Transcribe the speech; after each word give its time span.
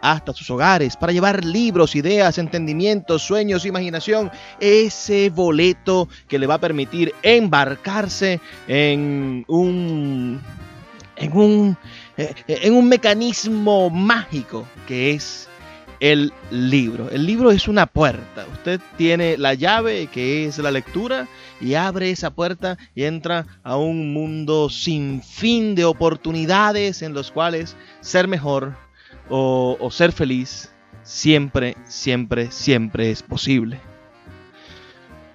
hasta 0.00 0.32
sus 0.32 0.50
hogares, 0.50 0.96
para 0.96 1.12
llevar 1.12 1.44
libros, 1.44 1.96
ideas, 1.96 2.38
entendimientos, 2.38 3.22
sueños, 3.22 3.66
imaginación, 3.66 4.30
ese 4.58 5.30
boleto 5.30 6.08
que 6.28 6.38
le 6.38 6.46
va 6.46 6.54
a 6.54 6.60
permitir 6.60 7.14
embarcarse 7.22 8.40
en 8.68 9.44
un 9.48 10.40
en 11.16 11.36
un 11.36 11.76
eh, 12.16 12.34
en 12.48 12.74
un 12.74 12.88
mecanismo 12.88 13.90
mágico 13.90 14.66
que 14.86 15.12
es 15.12 15.48
el 16.00 16.32
libro. 16.50 17.10
El 17.10 17.26
libro 17.26 17.50
es 17.50 17.68
una 17.68 17.86
puerta. 17.86 18.46
Usted 18.54 18.80
tiene 18.96 19.36
la 19.36 19.54
llave 19.54 20.06
que 20.06 20.46
es 20.46 20.58
la 20.58 20.70
lectura 20.70 21.28
y 21.60 21.74
abre 21.74 22.10
esa 22.10 22.30
puerta 22.30 22.78
y 22.94 23.04
entra 23.04 23.46
a 23.62 23.76
un 23.76 24.12
mundo 24.14 24.70
sin 24.70 25.22
fin 25.22 25.74
de 25.74 25.84
oportunidades 25.84 27.02
en 27.02 27.12
los 27.12 27.30
cuales 27.30 27.76
ser 28.00 28.28
mejor 28.28 28.76
o, 29.30 29.88
ser 29.90 30.12
feliz 30.12 30.70
siempre, 31.02 31.76
siempre, 31.84 32.50
siempre 32.50 33.10
es 33.10 33.22
posible. 33.22 33.80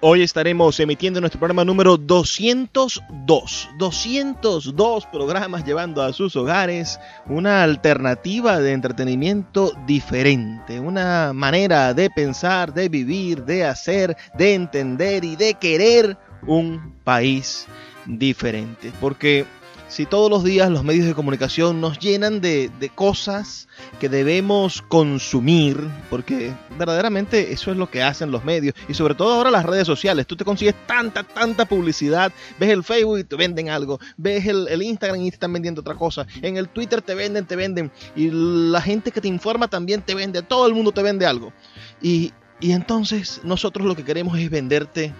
Hoy 0.00 0.22
estaremos 0.22 0.78
emitiendo 0.78 1.20
nuestro 1.20 1.40
programa 1.40 1.64
número 1.64 1.96
202. 1.96 3.68
202 3.78 5.06
programas 5.06 5.64
llevando 5.64 6.02
a 6.02 6.12
sus 6.12 6.36
hogares 6.36 7.00
una 7.24 7.62
alternativa 7.62 8.60
de 8.60 8.72
entretenimiento 8.72 9.72
diferente, 9.86 10.78
una 10.78 11.32
manera 11.32 11.94
de 11.94 12.10
pensar, 12.10 12.74
de 12.74 12.90
vivir, 12.90 13.44
de 13.46 13.64
hacer, 13.64 14.16
de 14.36 14.54
entender 14.54 15.24
y 15.24 15.34
de 15.34 15.54
querer 15.54 16.18
un 16.46 16.94
país 17.02 17.66
diferente. 18.04 18.92
Porque 19.00 19.46
si 19.88 20.04
todos 20.04 20.30
los 20.30 20.42
días 20.42 20.68
los 20.70 20.84
medios 20.84 21.06
de 21.06 21.14
comunicación 21.14 21.80
nos 21.80 21.98
llenan 21.98 22.40
de, 22.40 22.70
cosas 22.94 23.68
que 24.00 24.08
debemos 24.08 24.82
consumir, 24.82 25.78
porque 26.10 26.52
verdaderamente 26.78 27.52
eso 27.52 27.70
es 27.70 27.76
lo 27.76 27.90
que 27.90 28.02
hacen 28.02 28.30
los 28.30 28.44
medios, 28.44 28.74
y 28.88 28.94
sobre 28.94 29.14
todo 29.14 29.34
ahora 29.34 29.50
las 29.50 29.64
redes 29.64 29.86
sociales, 29.86 30.26
tú 30.26 30.36
te 30.36 30.44
consigues 30.44 30.74
tanta, 30.86 31.22
tanta 31.22 31.66
publicidad, 31.66 32.32
ves 32.58 32.70
el 32.70 32.84
Facebook 32.84 33.18
y 33.18 33.24
te 33.24 33.36
venden 33.36 33.68
algo, 33.68 33.98
ves 34.16 34.46
el, 34.46 34.82
Instagram 34.82 35.20
y 35.20 35.30
te 35.30 35.36
están 35.36 35.52
vendiendo 35.52 35.80
otra 35.80 35.94
cosa, 35.94 36.26
en 36.42 36.56
el 36.56 36.68
Twitter 36.68 37.02
te 37.02 37.14
venden, 37.14 37.46
te 37.46 37.56
venden, 37.56 37.90
y 38.14 38.30
la 38.30 38.80
gente 38.80 39.10
que 39.10 39.20
te 39.20 39.28
informa 39.28 39.68
también 39.68 40.02
te 40.02 40.14
vende, 40.14 40.42
todo 40.42 40.66
el 40.66 40.74
mundo 40.74 40.92
te 40.92 41.02
vende 41.02 41.26
algo. 41.26 41.52
Y, 42.00 42.32
y 42.60 42.72
entonces 42.72 43.40
nosotros 43.44 43.86
lo 43.86 43.94
que 43.94 44.04
queremos 44.04 44.38
es 44.38 44.50
venderte 44.50 45.12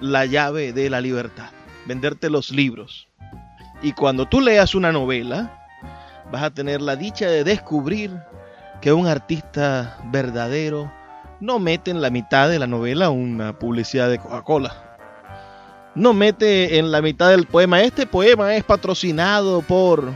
la 0.00 0.26
llave 0.26 0.72
de 0.72 0.90
la 0.90 1.00
libertad, 1.00 1.50
venderte 1.86 2.30
los 2.30 2.50
libros 2.50 3.08
y 3.82 3.92
cuando 3.92 4.26
tú 4.26 4.40
leas 4.40 4.74
una 4.74 4.92
novela, 4.92 5.66
vas 6.30 6.42
a 6.42 6.50
tener 6.50 6.80
la 6.80 6.96
dicha 6.96 7.26
de 7.26 7.44
descubrir 7.44 8.16
que 8.80 8.92
un 8.92 9.06
artista 9.06 9.98
verdadero 10.04 10.92
no 11.40 11.58
mete 11.58 11.90
en 11.90 12.00
la 12.00 12.10
mitad 12.10 12.48
de 12.48 12.58
la 12.58 12.66
novela 12.66 13.10
una 13.10 13.58
publicidad 13.58 14.08
de 14.08 14.18
Coca-Cola. 14.18 14.96
No 15.94 16.14
mete 16.14 16.78
en 16.78 16.90
la 16.90 17.02
mitad 17.02 17.30
del 17.30 17.46
poema, 17.46 17.82
este 17.82 18.06
poema 18.06 18.54
es 18.54 18.64
patrocinado 18.64 19.60
por 19.62 20.12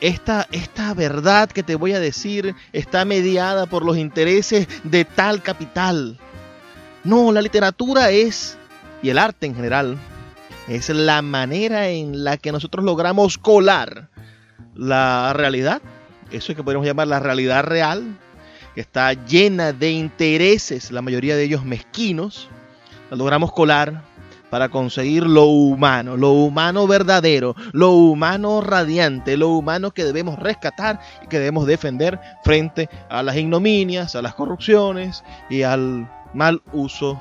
esta, 0.00 0.46
esta 0.50 0.92
verdad 0.92 1.48
que 1.48 1.62
te 1.62 1.76
voy 1.76 1.92
a 1.92 2.00
decir 2.00 2.54
está 2.72 3.04
mediada 3.04 3.66
por 3.66 3.84
los 3.84 3.96
intereses 3.96 4.68
de 4.84 5.04
tal 5.04 5.42
capital. 5.42 6.18
No, 7.04 7.30
la 7.30 7.40
literatura 7.40 8.10
es, 8.10 8.58
y 9.02 9.10
el 9.10 9.18
arte 9.18 9.46
en 9.46 9.54
general, 9.54 9.96
es 10.68 10.88
la 10.88 11.22
manera 11.22 11.88
en 11.88 12.24
la 12.24 12.36
que 12.36 12.52
nosotros 12.52 12.84
logramos 12.84 13.38
colar 13.38 14.08
la 14.74 15.32
realidad, 15.32 15.80
eso 16.30 16.52
es 16.52 16.56
que 16.56 16.64
podemos 16.64 16.86
llamar 16.86 17.08
la 17.08 17.20
realidad 17.20 17.64
real, 17.64 18.18
que 18.74 18.80
está 18.80 19.12
llena 19.12 19.72
de 19.72 19.90
intereses, 19.90 20.90
la 20.90 21.02
mayoría 21.02 21.36
de 21.36 21.44
ellos 21.44 21.64
mezquinos, 21.64 22.48
la 23.10 23.16
logramos 23.16 23.52
colar 23.52 24.02
para 24.50 24.68
conseguir 24.68 25.24
lo 25.24 25.44
humano, 25.44 26.16
lo 26.16 26.32
humano 26.32 26.86
verdadero, 26.86 27.56
lo 27.72 27.92
humano 27.92 28.60
radiante, 28.60 29.36
lo 29.36 29.48
humano 29.50 29.92
que 29.92 30.04
debemos 30.04 30.38
rescatar 30.38 31.00
y 31.22 31.26
que 31.26 31.38
debemos 31.38 31.66
defender 31.66 32.20
frente 32.44 32.88
a 33.08 33.22
las 33.22 33.36
ignominias, 33.36 34.14
a 34.14 34.22
las 34.22 34.34
corrupciones 34.34 35.24
y 35.50 35.62
al 35.62 36.10
mal 36.34 36.62
uso 36.72 37.18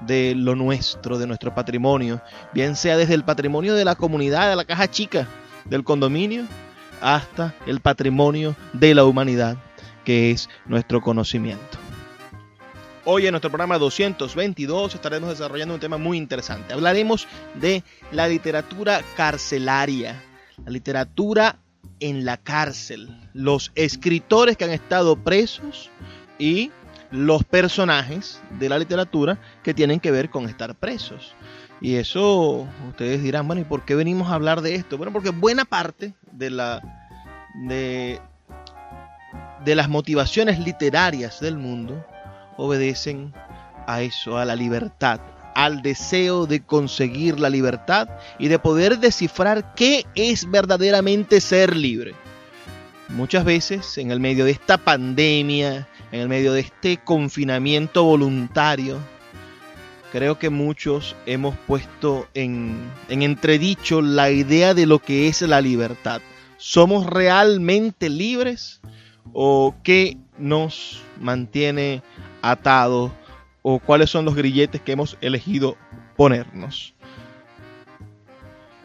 de 0.00 0.34
lo 0.36 0.54
nuestro, 0.54 1.18
de 1.18 1.26
nuestro 1.26 1.54
patrimonio, 1.54 2.22
bien 2.52 2.76
sea 2.76 2.96
desde 2.96 3.14
el 3.14 3.24
patrimonio 3.24 3.74
de 3.74 3.84
la 3.84 3.94
comunidad, 3.94 4.50
de 4.50 4.56
la 4.56 4.64
caja 4.64 4.88
chica 4.90 5.26
del 5.64 5.84
condominio, 5.84 6.44
hasta 7.00 7.54
el 7.66 7.80
patrimonio 7.80 8.56
de 8.72 8.94
la 8.94 9.04
humanidad, 9.04 9.56
que 10.04 10.30
es 10.30 10.48
nuestro 10.66 11.00
conocimiento. 11.00 11.78
Hoy 13.04 13.26
en 13.26 13.32
nuestro 13.32 13.50
programa 13.50 13.78
222 13.78 14.94
estaremos 14.94 15.30
desarrollando 15.30 15.74
un 15.74 15.80
tema 15.80 15.96
muy 15.96 16.18
interesante. 16.18 16.74
Hablaremos 16.74 17.26
de 17.54 17.82
la 18.12 18.28
literatura 18.28 19.00
carcelaria, 19.16 20.22
la 20.64 20.70
literatura 20.70 21.58
en 22.00 22.24
la 22.24 22.36
cárcel, 22.36 23.08
los 23.32 23.72
escritores 23.74 24.56
que 24.56 24.64
han 24.64 24.72
estado 24.72 25.16
presos 25.16 25.90
y 26.38 26.70
los 27.10 27.44
personajes 27.44 28.42
de 28.58 28.68
la 28.68 28.78
literatura 28.78 29.38
que 29.62 29.74
tienen 29.74 30.00
que 30.00 30.10
ver 30.10 30.30
con 30.30 30.48
estar 30.48 30.74
presos. 30.74 31.34
Y 31.80 31.94
eso 31.94 32.66
ustedes 32.88 33.22
dirán, 33.22 33.46
bueno, 33.46 33.62
¿y 33.62 33.64
por 33.64 33.84
qué 33.84 33.94
venimos 33.94 34.30
a 34.30 34.34
hablar 34.34 34.60
de 34.62 34.74
esto? 34.74 34.96
Bueno, 34.96 35.12
porque 35.12 35.30
buena 35.30 35.64
parte 35.64 36.14
de 36.32 36.50
la 36.50 36.82
de, 37.54 38.20
de 39.64 39.74
las 39.74 39.88
motivaciones 39.88 40.58
literarias 40.58 41.40
del 41.40 41.56
mundo 41.56 42.04
obedecen 42.56 43.32
a 43.86 44.02
eso, 44.02 44.36
a 44.36 44.44
la 44.44 44.56
libertad, 44.56 45.20
al 45.54 45.82
deseo 45.82 46.46
de 46.46 46.60
conseguir 46.60 47.40
la 47.40 47.48
libertad 47.48 48.08
y 48.38 48.48
de 48.48 48.58
poder 48.58 48.98
descifrar 48.98 49.74
qué 49.74 50.04
es 50.14 50.50
verdaderamente 50.50 51.40
ser 51.40 51.74
libre. 51.76 52.14
Muchas 53.08 53.44
veces 53.44 53.96
en 53.98 54.10
el 54.10 54.20
medio 54.20 54.44
de 54.44 54.50
esta 54.50 54.76
pandemia, 54.76 55.88
en 56.12 56.20
el 56.20 56.28
medio 56.28 56.52
de 56.52 56.60
este 56.60 56.98
confinamiento 56.98 58.04
voluntario, 58.04 58.98
creo 60.12 60.38
que 60.38 60.50
muchos 60.50 61.16
hemos 61.26 61.56
puesto 61.66 62.28
en, 62.34 62.90
entredicho 63.08 64.00
la 64.00 64.30
idea 64.30 64.74
de 64.74 64.86
lo 64.86 64.98
que 65.00 65.28
es 65.28 65.42
la 65.42 65.60
libertad. 65.60 66.20
¿Somos 66.56 67.06
realmente 67.06 68.08
libres 68.08 68.80
o 69.32 69.74
qué 69.82 70.16
nos 70.38 71.02
mantiene 71.20 72.02
atados 72.42 73.12
o 73.62 73.78
cuáles 73.78 74.10
son 74.10 74.24
los 74.24 74.34
grilletes 74.34 74.80
que 74.80 74.92
hemos 74.92 75.16
elegido 75.20 75.76
ponernos? 76.16 76.94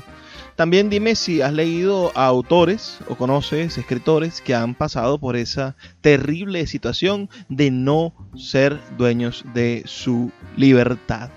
También 0.55 0.89
dime 0.89 1.15
si 1.15 1.41
has 1.41 1.51
leído 1.51 2.13
a 2.15 2.25
autores 2.25 2.99
o 3.09 3.15
conoces 3.15 3.77
escritores 3.77 4.39
que 4.39 4.55
han 4.55 4.73
pasado 4.73 5.19
por 5.19 5.35
esa 5.35 5.75
terrible 5.99 6.65
situación 6.65 7.29
de 7.49 7.71
no 7.71 8.13
ser 8.37 8.79
dueños 8.97 9.43
de 9.53 9.83
su 9.85 10.31
libertad. 10.55 11.29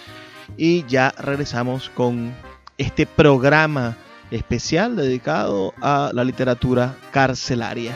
Y 0.58 0.86
ya 0.88 1.14
regresamos 1.18 1.90
con 1.90 2.34
este 2.78 3.06
programa 3.06 3.96
especial 4.32 4.96
dedicado 4.96 5.74
a 5.82 6.12
la 6.14 6.24
literatura 6.24 6.96
carcelaria. 7.12 7.96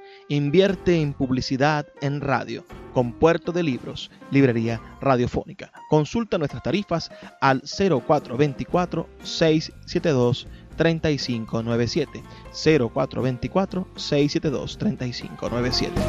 Invierte 0.31 1.01
en 1.01 1.11
publicidad 1.11 1.87
en 1.99 2.21
radio 2.21 2.63
con 2.93 3.11
Puerto 3.11 3.51
de 3.51 3.63
Libros, 3.63 4.09
Librería 4.31 4.81
Radiofónica. 5.01 5.73
Consulta 5.89 6.37
nuestras 6.37 6.63
tarifas 6.63 7.11
al 7.41 7.63
0424 7.63 9.09
672 9.23 10.47
3597 10.77 12.23
0424 12.53 13.87
672 13.93 14.77
3597. 14.77 16.01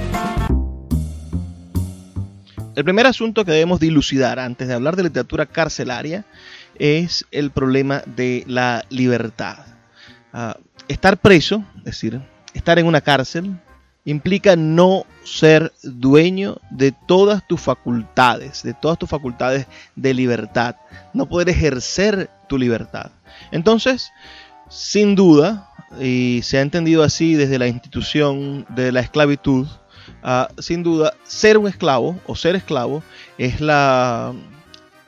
El 2.77 2.85
primer 2.85 3.09
asunto 3.09 3.45
que 3.45 3.51
debemos 3.51 3.81
dilucidar 3.81 4.39
antes 4.39 4.69
de 4.69 4.75
hablar 4.75 4.95
de 4.95 5.03
literatura 5.03 5.47
carcelaria 5.47 6.27
es 6.79 7.27
el 7.33 7.51
problema 7.51 8.05
de 8.07 8.45
la 8.47 8.85
libertad. 8.89 9.67
Uh, 10.33 10.53
estar 10.87 11.19
preso, 11.19 11.65
es 11.79 11.85
decir, 11.87 12.21
estar 12.55 12.79
en 12.79 12.87
una 12.87 13.01
cárcel, 13.01 13.59
implica 14.05 14.57
no 14.57 15.07
ser 15.25 15.73
dueño 15.83 16.59
de 16.71 16.93
todas 16.93 17.47
tus 17.47 17.61
facultades, 17.61 18.63
de 18.63 18.75
todas 18.75 18.99
tus 18.99 19.09
facultades 19.09 19.67
de 19.95 20.15
libertad, 20.15 20.77
no 21.13 21.27
poder 21.27 21.49
ejercer 21.49 22.31
tu 22.49 22.59
libertad. 22.59 23.13
Entonces, 23.53 24.11
sin 24.69 25.15
duda, 25.15 25.71
y 26.01 26.41
se 26.43 26.59
ha 26.59 26.63
entendido 26.63 27.03
así 27.03 27.35
desde 27.35 27.59
la 27.59 27.69
institución 27.69 28.67
de 28.71 28.91
la 28.91 29.01
esclavitud, 29.01 29.67
uh, 30.25 30.61
sin 30.61 30.83
duda, 30.83 31.15
ser 31.23 31.59
un 31.59 31.69
esclavo 31.69 32.19
o 32.27 32.35
ser 32.35 32.57
esclavo 32.57 33.03
es 33.39 33.61
la, 33.61 34.33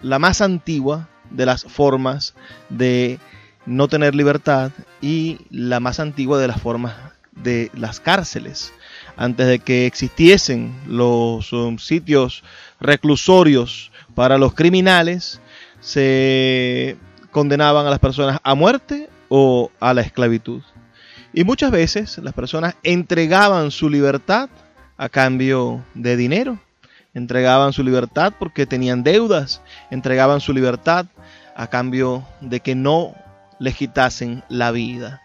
la 0.03 0.19
más 0.19 0.41
antigua 0.41 1.09
de 1.31 1.47
las 1.47 1.65
formas 1.65 2.35
de 2.69 3.19
no 3.67 3.89
tener 3.89 4.15
libertad 4.15 4.71
y 5.01 5.39
la 5.51 5.81
más 5.81 5.99
antigua 5.99 6.39
de 6.39 6.49
las 6.49 6.61
formas 6.61 6.95
de 7.33 7.71
las 7.75 8.01
cárceles. 8.01 8.73
Antes 9.17 9.47
de 9.47 9.59
que 9.61 9.87
existiesen 9.87 10.75
los 10.87 11.53
um, 11.53 11.79
sitios 11.79 12.43
reclusorios 12.81 13.93
para 14.15 14.39
los 14.39 14.55
criminales, 14.55 15.41
se 15.81 16.97
condenaban 17.31 17.87
a 17.87 17.91
las 17.91 17.99
personas 17.99 18.41
a 18.43 18.55
muerte 18.55 19.09
o 19.29 19.71
a 19.81 19.95
la 19.95 20.01
esclavitud. 20.01 20.63
Y 21.33 21.45
muchas 21.45 21.71
veces 21.71 22.19
las 22.19 22.33
personas 22.33 22.77
entregaban 22.83 23.71
su 23.71 23.91
libertad 23.91 24.49
a 24.97 25.09
cambio 25.09 25.85
de 25.95 26.17
dinero, 26.17 26.59
entregaban 27.13 27.73
su 27.73 27.83
libertad 27.83 28.33
porque 28.39 28.67
tenían 28.67 29.03
deudas, 29.03 29.61
entregaban 29.91 30.41
su 30.41 30.53
libertad 30.53 31.07
a 31.57 31.67
cambio 31.67 32.25
de 32.41 32.61
que 32.61 32.75
no 32.75 33.15
les 33.59 33.75
quitasen 33.77 34.43
la 34.49 34.71
vida. 34.71 35.23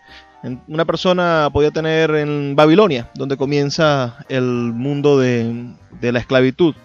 Una 0.67 0.85
persona 0.85 1.49
podía 1.51 1.71
tener 1.71 2.11
en 2.11 2.55
Babilonia, 2.55 3.09
donde 3.13 3.35
comienza 3.35 4.17
el 4.29 4.43
mundo 4.43 5.19
de, 5.19 5.73
la 6.01 6.19
esclavitud, 6.19 6.75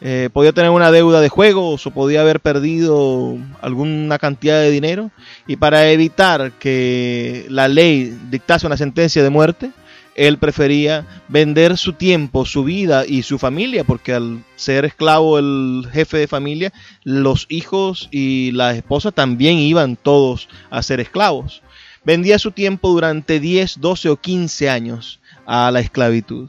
eh, 0.00 0.30
podía 0.32 0.52
tener 0.52 0.70
una 0.70 0.90
deuda 0.90 1.20
de 1.20 1.28
juegos 1.28 1.86
o 1.86 1.90
podía 1.92 2.22
haber 2.22 2.40
perdido 2.40 3.36
alguna 3.60 4.18
cantidad 4.18 4.60
de 4.60 4.70
dinero 4.70 5.10
y 5.46 5.56
para 5.56 5.90
evitar 5.90 6.52
que 6.52 7.46
la 7.48 7.68
ley 7.68 8.16
dictase 8.30 8.66
una 8.66 8.76
sentencia 8.76 9.22
de 9.22 9.30
muerte, 9.30 9.70
él 10.18 10.38
prefería 10.38 11.06
vender 11.28 11.76
su 11.76 11.92
tiempo, 11.92 12.44
su 12.44 12.64
vida 12.64 13.06
y 13.06 13.22
su 13.22 13.38
familia, 13.38 13.84
porque 13.84 14.12
al 14.12 14.42
ser 14.56 14.84
esclavo 14.84 15.38
el 15.38 15.86
jefe 15.92 16.18
de 16.18 16.26
familia, 16.26 16.72
los 17.04 17.46
hijos 17.48 18.08
y 18.10 18.50
la 18.50 18.74
esposa 18.74 19.12
también 19.12 19.58
iban 19.58 19.94
todos 19.94 20.48
a 20.70 20.82
ser 20.82 20.98
esclavos. 20.98 21.62
Vendía 22.04 22.38
su 22.38 22.52
tiempo 22.52 22.88
durante 22.88 23.40
10, 23.40 23.80
12 23.80 24.08
o 24.08 24.16
15 24.16 24.70
años 24.70 25.20
a 25.46 25.70
la 25.70 25.80
esclavitud. 25.80 26.48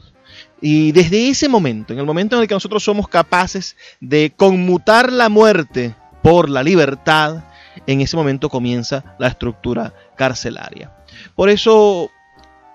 Y 0.60 0.92
desde 0.92 1.28
ese 1.28 1.48
momento, 1.48 1.92
en 1.92 1.98
el 1.98 2.06
momento 2.06 2.36
en 2.36 2.42
el 2.42 2.48
que 2.48 2.54
nosotros 2.54 2.82
somos 2.82 3.08
capaces 3.08 3.76
de 4.00 4.32
conmutar 4.36 5.12
la 5.12 5.28
muerte 5.28 5.94
por 6.22 6.50
la 6.50 6.62
libertad, 6.62 7.44
en 7.86 8.00
ese 8.00 8.16
momento 8.16 8.48
comienza 8.48 9.16
la 9.18 9.28
estructura 9.28 9.94
carcelaria. 10.16 10.92
Por 11.34 11.48
eso 11.48 12.10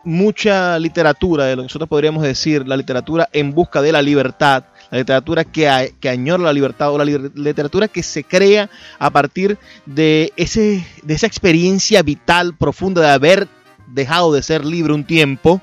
mucha 0.04 0.78
literatura, 0.80 1.46
de 1.46 1.56
lo 1.56 1.64
que 1.64 1.68
nosotros 1.68 1.90
podríamos 1.90 2.24
decir, 2.24 2.68
la 2.68 2.78
literatura 2.78 3.30
en 3.34 3.54
busca 3.54 3.82
de 3.82 3.92
la 3.92 4.02
libertad, 4.02 4.66
la 4.92 5.00
literatura 5.00 5.44
que, 5.44 5.94
que 6.00 6.10
añora 6.10 6.44
la 6.44 6.54
libertad 6.54 6.92
o 6.92 6.98
la 6.98 7.06
literatura 7.06 7.88
que 7.88 8.04
se 8.04 8.24
crea 8.24 8.70
a 9.00 9.10
partir 9.10 9.58
de, 9.86 10.32
ese, 10.36 10.86
de 11.04 11.14
esa 11.14 11.28
experiencia 11.28 12.02
vital 12.04 12.56
profunda 12.56 13.02
de 13.02 13.10
haber 13.10 13.48
dejado 13.88 14.34
de 14.34 14.44
ser 14.44 14.66
libre 14.66 14.94
un 14.94 15.04
tiempo 15.04 15.62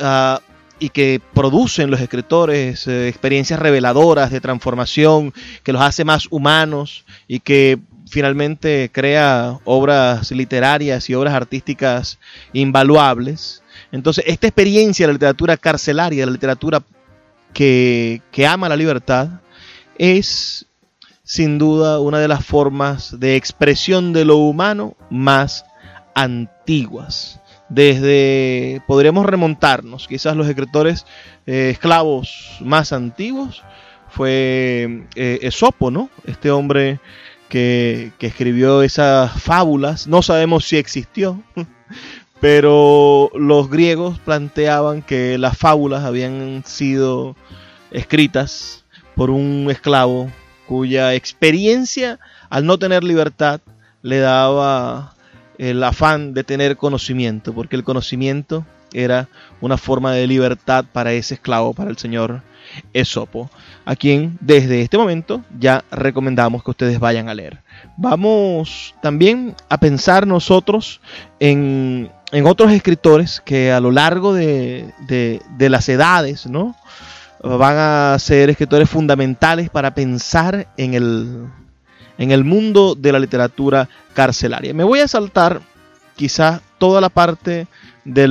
uh, 0.00 0.40
y 0.78 0.88
que 0.88 1.20
producen 1.32 1.90
los 1.90 2.00
escritores 2.00 2.88
eh, 2.88 3.08
experiencias 3.08 3.60
reveladoras 3.60 4.32
de 4.32 4.40
transformación 4.40 5.32
que 5.62 5.72
los 5.72 5.80
hace 5.80 6.04
más 6.04 6.26
humanos 6.30 7.04
y 7.28 7.38
que 7.38 7.78
finalmente 8.10 8.90
crea 8.92 9.58
obras 9.64 10.32
literarias 10.32 11.08
y 11.08 11.14
obras 11.14 11.34
artísticas 11.34 12.18
invaluables. 12.52 13.62
Entonces, 13.92 14.24
esta 14.26 14.48
experiencia 14.48 15.04
de 15.04 15.12
la 15.12 15.14
literatura 15.14 15.56
carcelaria, 15.56 16.22
de 16.22 16.26
la 16.26 16.32
literatura 16.32 16.82
que, 17.52 18.22
que 18.30 18.46
ama 18.46 18.68
la 18.68 18.76
libertad, 18.76 19.40
es 19.98 20.66
sin 21.24 21.58
duda 21.58 22.00
una 22.00 22.18
de 22.18 22.28
las 22.28 22.44
formas 22.44 23.18
de 23.18 23.36
expresión 23.36 24.12
de 24.12 24.24
lo 24.24 24.36
humano 24.36 24.96
más 25.10 25.64
antiguas. 26.14 27.40
Desde, 27.68 28.82
podríamos 28.86 29.24
remontarnos, 29.24 30.06
quizás 30.08 30.36
los 30.36 30.46
escritores 30.46 31.06
eh, 31.46 31.70
esclavos 31.72 32.58
más 32.60 32.92
antiguos, 32.92 33.62
fue 34.10 35.06
eh, 35.14 35.38
Esopo, 35.40 35.90
¿no? 35.90 36.10
Este 36.26 36.50
hombre 36.50 37.00
que, 37.48 38.12
escribió 38.20 38.82
esas 38.82 39.32
fábulas. 39.42 40.06
No 40.06 40.22
sabemos 40.22 40.66
si 40.66 40.76
existió, 40.76 41.42
pero 42.42 43.30
los 43.36 43.70
griegos 43.70 44.18
planteaban 44.18 45.02
que 45.02 45.38
las 45.38 45.56
fábulas 45.56 46.02
habían 46.02 46.64
sido 46.66 47.36
escritas 47.92 48.84
por 49.14 49.30
un 49.30 49.68
esclavo 49.70 50.28
cuya 50.66 51.14
experiencia, 51.14 52.18
al 52.50 52.66
no 52.66 52.80
tener 52.80 53.04
libertad, 53.04 53.60
le 54.02 54.18
daba 54.18 55.14
el 55.56 55.84
afán 55.84 56.34
de 56.34 56.42
tener 56.42 56.76
conocimiento, 56.76 57.54
porque 57.54 57.76
el 57.76 57.84
conocimiento 57.84 58.66
era 58.92 59.28
una 59.60 59.76
forma 59.76 60.12
de 60.12 60.26
libertad 60.26 60.84
para 60.92 61.12
ese 61.12 61.34
esclavo, 61.34 61.74
para 61.74 61.90
el 61.90 61.96
señor 61.96 62.42
Esopo 62.92 63.50
a 63.84 63.96
quien 63.96 64.38
desde 64.40 64.82
este 64.82 64.98
momento 64.98 65.42
ya 65.58 65.84
recomendamos 65.90 66.62
que 66.62 66.70
ustedes 66.70 66.98
vayan 66.98 67.28
a 67.28 67.34
leer. 67.34 67.60
Vamos 67.96 68.94
también 69.02 69.54
a 69.68 69.78
pensar 69.78 70.26
nosotros 70.26 71.00
en, 71.40 72.10
otros 72.44 72.72
escritores 72.72 73.40
que 73.40 73.72
a 73.72 73.80
lo 73.80 73.90
largo 73.90 74.32
de, 74.34 74.92
las 75.58 75.88
edades, 75.88 76.46
¿no? 76.46 76.76
Van 77.42 77.76
a 77.76 78.18
ser 78.18 78.50
escritores 78.50 78.88
fundamentales 78.88 79.68
para 79.68 79.94
pensar 79.94 80.68
en 80.76 80.94
el, 80.94 81.46
en 82.18 82.30
el 82.30 82.44
mundo 82.44 82.94
de 82.94 83.12
la 83.12 83.18
literatura 83.18 83.88
carcelaria. 84.14 84.72
Me 84.72 84.84
voy 84.84 85.00
a 85.00 85.08
saltar 85.08 85.60
quizás 86.14 86.60
toda 86.78 87.00
la 87.00 87.08
parte 87.08 87.66
de 88.04 88.28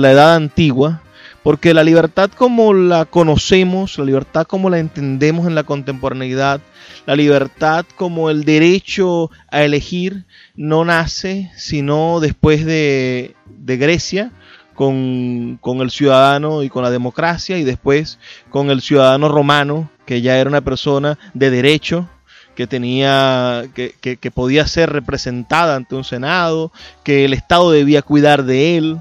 la 0.00 0.12
edad 0.12 0.34
antigua, 0.36 1.02
porque 1.44 1.74
la 1.74 1.84
libertad 1.84 2.30
como 2.30 2.72
la 2.72 3.04
conocemos, 3.04 3.98
la 3.98 4.06
libertad 4.06 4.46
como 4.46 4.70
la 4.70 4.78
entendemos 4.78 5.46
en 5.46 5.54
la 5.54 5.62
contemporaneidad, 5.62 6.62
la 7.04 7.14
libertad 7.14 7.84
como 7.96 8.30
el 8.30 8.44
derecho 8.44 9.30
a 9.50 9.62
elegir, 9.62 10.24
no 10.56 10.86
nace 10.86 11.52
sino 11.54 12.18
después 12.20 12.64
de, 12.64 13.36
Grecia, 13.58 14.32
con, 14.74 15.60
el 15.62 15.90
ciudadano 15.90 16.62
y 16.62 16.70
con 16.70 16.82
la 16.82 16.90
democracia, 16.90 17.58
y 17.58 17.64
después 17.64 18.18
con 18.48 18.70
el 18.70 18.80
ciudadano 18.80 19.28
romano, 19.28 19.90
que 20.06 20.22
ya 20.22 20.38
era 20.38 20.48
una 20.48 20.62
persona 20.62 21.18
de 21.34 21.50
derecho, 21.50 22.08
que 22.54 22.66
tenía 22.66 23.64
que, 23.74 23.92
que, 24.00 24.30
podía 24.30 24.66
ser 24.66 24.90
representada 24.90 25.76
ante 25.76 25.94
un 25.94 26.04
senado, 26.04 26.72
que 27.02 27.26
el 27.26 27.34
Estado 27.34 27.70
debía 27.70 28.00
cuidar 28.00 28.44
de 28.44 28.78
él, 28.78 28.98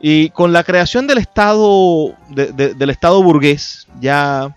y 0.00 0.30
con 0.30 0.52
la 0.52 0.64
creación 0.64 1.06
del 1.06 1.18
Estado, 1.18 2.14
del 2.28 2.90
Estado 2.90 3.22
burgués, 3.22 3.86
ya 4.00 4.54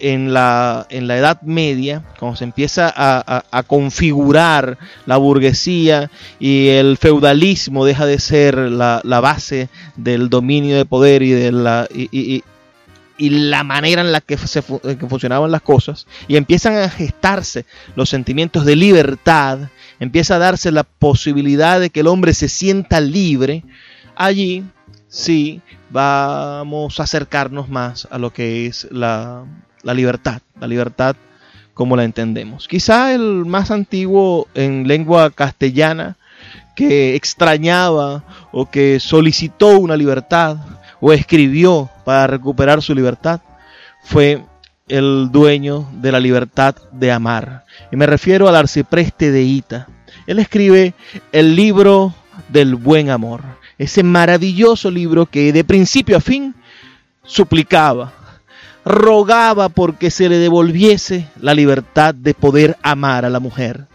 en 0.00 0.32
la, 0.32 0.86
en 0.90 1.08
la 1.08 1.16
Edad 1.16 1.42
Media, 1.42 2.04
cuando 2.18 2.36
se 2.36 2.44
empieza 2.44 2.92
a, 2.94 3.62
configurar 3.64 4.78
la 5.06 5.16
burguesía 5.16 6.10
y 6.38 6.68
el 6.68 6.96
feudalismo 6.96 7.84
deja 7.84 8.06
de 8.06 8.18
ser 8.18 8.56
la, 8.56 9.02
base 9.20 9.68
del 9.96 10.28
dominio 10.28 10.76
de 10.76 10.84
poder 10.84 11.22
y 11.22 11.32
de 11.32 11.52
la, 11.52 11.88
y, 11.90 12.42
la 13.18 13.64
manera 13.64 14.00
en 14.00 14.12
la 14.12 14.20
que, 14.20 14.38
se, 14.38 14.62
que 14.62 15.06
funcionaban 15.08 15.50
las 15.50 15.62
cosas, 15.62 16.06
y 16.28 16.36
empiezan 16.36 16.76
a 16.76 16.88
gestarse 16.88 17.66
los 17.96 18.08
sentimientos 18.08 18.64
de 18.64 18.76
libertad, 18.76 19.58
empieza 19.98 20.36
a 20.36 20.38
darse 20.38 20.70
la 20.70 20.84
posibilidad 20.84 21.80
de 21.80 21.90
que 21.90 22.00
el 22.00 22.06
hombre 22.06 22.32
se 22.32 22.48
sienta 22.48 23.00
libre, 23.00 23.64
allí 24.18 24.64
sí 25.08 25.62
vamos 25.90 27.00
a 27.00 27.04
acercarnos 27.04 27.70
más 27.70 28.06
a 28.10 28.18
lo 28.18 28.30
que 28.30 28.66
es 28.66 28.86
la, 28.90 29.44
libertad, 29.82 30.42
la 30.60 30.66
libertad 30.66 31.16
como 31.72 31.96
la 31.96 32.04
entendemos. 32.04 32.68
Quizá 32.68 33.14
el 33.14 33.46
más 33.46 33.70
antiguo 33.70 34.48
en 34.54 34.86
lengua 34.86 35.30
castellana 35.30 36.16
que 36.76 37.14
extrañaba 37.14 38.24
o 38.52 38.68
que 38.68 39.00
solicitó 39.00 39.78
una 39.78 39.96
libertad 39.96 40.58
o 41.00 41.12
escribió 41.12 41.88
para 42.04 42.26
recuperar 42.26 42.82
su 42.82 42.94
libertad 42.94 43.40
fue 44.02 44.42
el 44.88 45.30
dueño 45.30 45.88
de 45.92 46.12
la 46.12 46.20
libertad 46.20 46.74
de 46.92 47.12
amar. 47.12 47.64
Y 47.92 47.96
me 47.96 48.06
refiero 48.06 48.48
al 48.48 48.56
arcipreste 48.56 49.30
de 49.30 49.42
Ita. 49.42 49.86
Él 50.26 50.38
escribe 50.38 50.94
el 51.30 51.54
libro 51.54 52.12
del 52.48 52.74
buen 52.74 53.10
amor 53.10 53.42
ese 53.78 54.02
maravilloso 54.02 54.90
libro 54.90 55.26
que 55.26 55.52
de 55.52 55.64
principio 55.64 56.16
a 56.16 56.20
fin 56.20 56.54
suplicaba, 57.24 58.12
rogaba 58.84 59.68
porque 59.68 60.10
se 60.10 60.28
le 60.28 60.38
devolviese 60.38 61.28
la 61.40 61.54
libertad 61.54 62.14
de 62.14 62.34
poder 62.34 62.76
amar 62.82 63.24
a 63.24 63.30
la 63.30 63.40
mujer, 63.40 63.86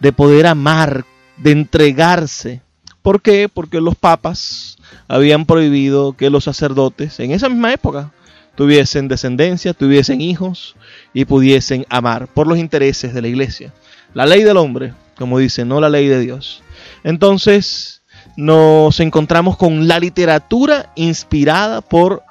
de 0.00 0.12
poder 0.12 0.46
amar, 0.46 1.04
de 1.36 1.52
entregarse. 1.52 2.60
¿Por 3.02 3.22
qué? 3.22 3.48
Porque 3.48 3.80
los 3.80 3.96
papas 3.96 4.76
habían 5.08 5.46
prohibido 5.46 6.14
que 6.16 6.30
los 6.30 6.44
sacerdotes 6.44 7.18
en 7.20 7.30
esa 7.30 7.48
misma 7.48 7.72
época 7.72 8.12
tuviesen 8.54 9.08
descendencia, 9.08 9.72
tuviesen 9.72 10.20
hijos 10.20 10.76
y 11.14 11.24
pudiesen 11.24 11.86
amar 11.88 12.28
por 12.28 12.46
los 12.46 12.58
intereses 12.58 13.14
de 13.14 13.22
la 13.22 13.28
iglesia. 13.28 13.72
La 14.14 14.26
ley 14.26 14.42
del 14.42 14.58
hombre, 14.58 14.92
como 15.16 15.38
dice, 15.38 15.64
no 15.64 15.80
la 15.80 15.88
ley 15.88 16.08
de 16.08 16.20
Dios. 16.20 16.62
Entonces, 17.02 18.01
nos 18.36 19.00
encontramos 19.00 19.56
con 19.56 19.88
la 19.88 19.98
literatura 19.98 20.90
inspirada 20.94 21.80
por 21.80 22.22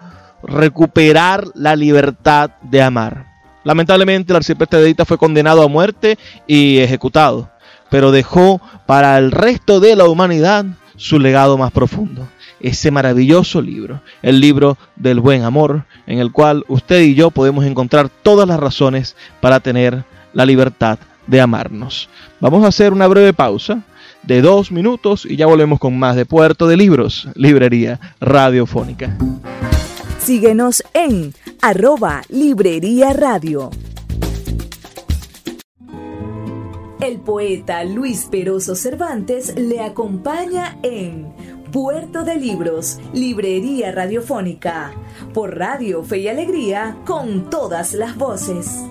recuperar 0.44 1.46
la 1.54 1.76
libertad 1.76 2.52
de 2.62 2.82
amar. 2.82 3.26
Lamentablemente 3.64 4.34
el 4.34 4.38
arcipreste 4.38 4.78
de 4.78 5.06
fue 5.06 5.18
condenado 5.18 5.62
a 5.64 5.68
muerte 5.68 6.18
y 6.48 6.80
ejecutado, 6.80 7.50
pero 7.90 8.12
dejó 8.12 8.60
para 8.88 9.18
el 9.18 9.32
resto 9.32 9.80
de 9.80 9.96
la 9.96 10.06
humanidad 10.06 10.66
su 10.96 11.20
legado 11.20 11.58
más 11.58 11.72
profundo, 11.72 12.28
ese 12.60 12.90
maravilloso 12.92 13.62
libro, 13.62 14.02
el 14.22 14.40
libro 14.40 14.78
del 14.96 15.20
buen 15.20 15.44
amor, 15.44 15.86
en 16.08 16.20
el 16.20 16.32
cual 16.32 16.64
usted 16.68 17.02
y 17.02 17.14
yo 17.14 17.32
podemos 17.32 17.66
encontrar 17.66 18.10
todas 18.10 18.48
las 18.48 18.60
razones 18.60 19.16
para 19.42 19.60
tener 19.60 20.06
la 20.34 20.46
libertad 20.46 20.98
de 21.28 21.42
amarnos. 21.42 22.10
Vamos 22.40 22.64
a 22.64 22.68
hacer 22.68 22.94
una 22.94 23.08
breve 23.08 23.34
pausa 23.34 23.84
de 24.24 24.42
dos 24.42 24.72
minutos 24.72 25.26
y 25.26 25.36
ya 25.36 25.46
volvemos 25.46 25.80
con 25.80 25.98
más 25.98 26.16
de 26.16 26.26
Puerto 26.26 26.68
de 26.68 26.78
Libros, 26.78 27.28
Librería 27.36 28.00
Radiofónica. 28.20 29.18
Síguenos 30.20 30.84
en 30.94 31.34
arroba 31.62 32.22
Librería 32.30 33.14
Radio. 33.14 33.72
El 37.02 37.20
poeta 37.20 37.84
Luis 37.84 38.28
Peroso 38.30 38.76
Cervantes 38.76 39.56
le 39.58 39.82
acompaña 39.82 40.78
en 40.84 41.34
Puerto 41.72 42.24
de 42.24 42.36
Libros, 42.36 43.00
Librería 43.14 43.92
Radiofónica, 43.92 44.94
por 45.34 45.58
Radio 45.58 46.04
Fe 46.04 46.20
y 46.20 46.28
Alegría, 46.28 46.98
con 47.06 47.50
todas 47.50 47.94
las 47.94 48.16
voces. 48.18 48.84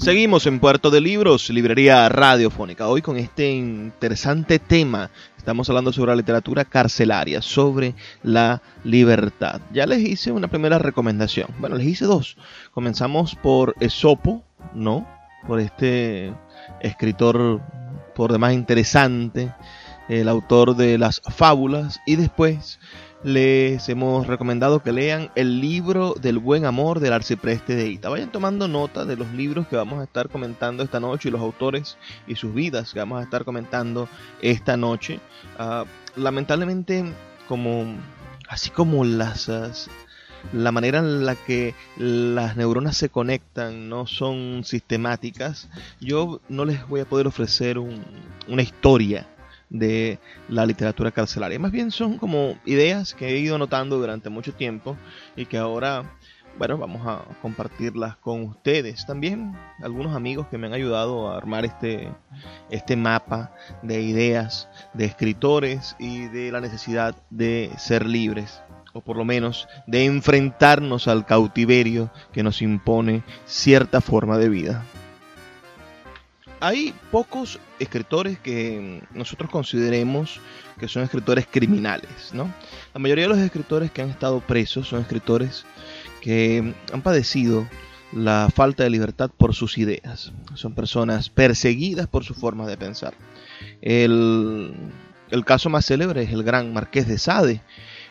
Seguimos 0.00 0.46
en 0.46 0.60
Puerto 0.60 0.90
de 0.90 1.02
Libros, 1.02 1.50
librería 1.50 2.08
radiofónica. 2.08 2.88
Hoy 2.88 3.02
con 3.02 3.18
este 3.18 3.50
interesante 3.50 4.58
tema. 4.58 5.10
Estamos 5.36 5.68
hablando 5.68 5.92
sobre 5.92 6.12
la 6.12 6.16
literatura 6.16 6.64
carcelaria, 6.64 7.42
sobre 7.42 7.94
la 8.22 8.62
libertad. 8.82 9.60
Ya 9.74 9.84
les 9.84 9.98
hice 10.00 10.32
una 10.32 10.48
primera 10.48 10.78
recomendación. 10.78 11.48
Bueno, 11.58 11.76
les 11.76 11.86
hice 11.86 12.06
dos. 12.06 12.38
Comenzamos 12.72 13.34
por 13.34 13.74
Esopo, 13.78 14.42
¿no? 14.72 15.06
Por 15.46 15.60
este 15.60 16.32
escritor 16.80 17.60
por 18.14 18.32
demás 18.32 18.54
interesante, 18.54 19.52
el 20.08 20.30
autor 20.30 20.76
de 20.76 20.96
las 20.96 21.20
fábulas, 21.28 22.00
y 22.06 22.16
después 22.16 22.80
les 23.22 23.86
hemos 23.90 24.26
recomendado 24.26 24.82
que 24.82 24.92
lean 24.92 25.30
el 25.34 25.60
libro 25.60 26.14
del 26.14 26.38
buen 26.38 26.64
amor 26.64 27.00
del 27.00 27.12
arcipreste 27.12 27.74
de 27.74 27.88
Ita. 27.88 28.08
Vayan 28.08 28.32
tomando 28.32 28.66
nota 28.66 29.04
de 29.04 29.16
los 29.16 29.30
libros 29.32 29.66
que 29.68 29.76
vamos 29.76 30.00
a 30.00 30.04
estar 30.04 30.30
comentando 30.30 30.82
esta 30.82 31.00
noche 31.00 31.28
y 31.28 31.32
los 31.32 31.40
autores 31.40 31.98
y 32.26 32.36
sus 32.36 32.54
vidas 32.54 32.92
que 32.92 32.98
vamos 32.98 33.20
a 33.20 33.24
estar 33.24 33.44
comentando 33.44 34.08
esta 34.40 34.76
noche. 34.76 35.20
Ah, 35.58 35.84
lamentablemente, 36.16 37.04
como 37.46 37.94
así 38.48 38.70
como 38.70 39.04
las, 39.04 39.50
la 40.54 40.72
manera 40.72 41.00
en 41.00 41.26
la 41.26 41.34
que 41.34 41.74
las 41.98 42.56
neuronas 42.56 42.96
se 42.96 43.10
conectan 43.10 43.90
no 43.90 44.06
son 44.06 44.62
sistemáticas, 44.64 45.68
yo 46.00 46.40
no 46.48 46.64
les 46.64 46.88
voy 46.88 47.00
a 47.00 47.04
poder 47.04 47.26
ofrecer 47.26 47.78
una 47.78 48.62
historia 48.62 49.28
de 49.70 50.18
la 50.48 50.66
literatura 50.66 51.12
carcelaria. 51.12 51.58
Más 51.58 51.72
bien 51.72 51.90
son 51.90 52.18
como 52.18 52.58
ideas 52.66 53.14
que 53.14 53.28
he 53.28 53.38
ido 53.38 53.56
notando 53.56 53.98
durante 53.98 54.28
mucho 54.28 54.52
tiempo 54.52 54.96
y 55.36 55.46
que 55.46 55.56
ahora, 55.56 56.16
bueno, 56.58 56.76
vamos 56.76 57.06
a 57.06 57.24
compartirlas 57.40 58.16
con 58.16 58.42
ustedes. 58.42 59.06
También 59.06 59.56
algunos 59.82 60.14
amigos 60.14 60.48
que 60.48 60.58
me 60.58 60.66
han 60.66 60.74
ayudado 60.74 61.30
a 61.30 61.36
armar 61.36 61.64
este, 61.64 62.12
este 62.68 62.96
mapa 62.96 63.54
de 63.82 64.02
ideas 64.02 64.68
de 64.92 65.06
escritores 65.06 65.96
y 65.98 66.26
de 66.26 66.52
la 66.52 66.60
necesidad 66.60 67.14
de 67.30 67.70
ser 67.78 68.04
libres 68.06 68.60
o 68.92 69.00
por 69.00 69.16
lo 69.16 69.24
menos 69.24 69.68
de 69.86 70.04
enfrentarnos 70.04 71.06
al 71.06 71.24
cautiverio 71.24 72.10
que 72.32 72.42
nos 72.42 72.60
impone 72.60 73.22
cierta 73.46 74.00
forma 74.00 74.36
de 74.36 74.48
vida. 74.48 74.84
Hay 76.60 76.94
pocos 77.10 77.58
escritores 77.78 78.38
que 78.38 79.02
nosotros 79.14 79.50
consideremos 79.50 80.40
que 80.78 80.88
son 80.88 81.02
escritores 81.02 81.46
criminales, 81.50 82.32
¿no? 82.34 82.52
La 82.92 83.00
mayoría 83.00 83.24
de 83.24 83.30
los 83.30 83.38
escritores 83.38 83.90
que 83.90 84.02
han 84.02 84.10
estado 84.10 84.40
presos 84.40 84.88
son 84.88 85.00
escritores 85.00 85.64
que 86.20 86.74
han 86.92 87.00
padecido 87.00 87.66
la 88.12 88.48
falta 88.54 88.82
de 88.82 88.90
libertad 88.90 89.30
por 89.34 89.54
sus 89.54 89.78
ideas. 89.78 90.32
Son 90.54 90.74
personas 90.74 91.30
perseguidas 91.30 92.08
por 92.08 92.24
su 92.24 92.34
forma 92.34 92.66
de 92.66 92.76
pensar. 92.76 93.14
El, 93.80 94.74
el 95.30 95.44
caso 95.44 95.70
más 95.70 95.86
célebre 95.86 96.22
es 96.22 96.32
el 96.32 96.42
gran 96.42 96.72
Marqués 96.74 97.08
de 97.08 97.18
Sade, 97.18 97.62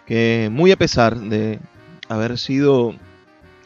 que 0.08 0.50
muy 0.52 0.72
a 0.72 0.78
pesar 0.78 1.20
de 1.20 1.60
haber 2.08 2.38
sido 2.40 2.96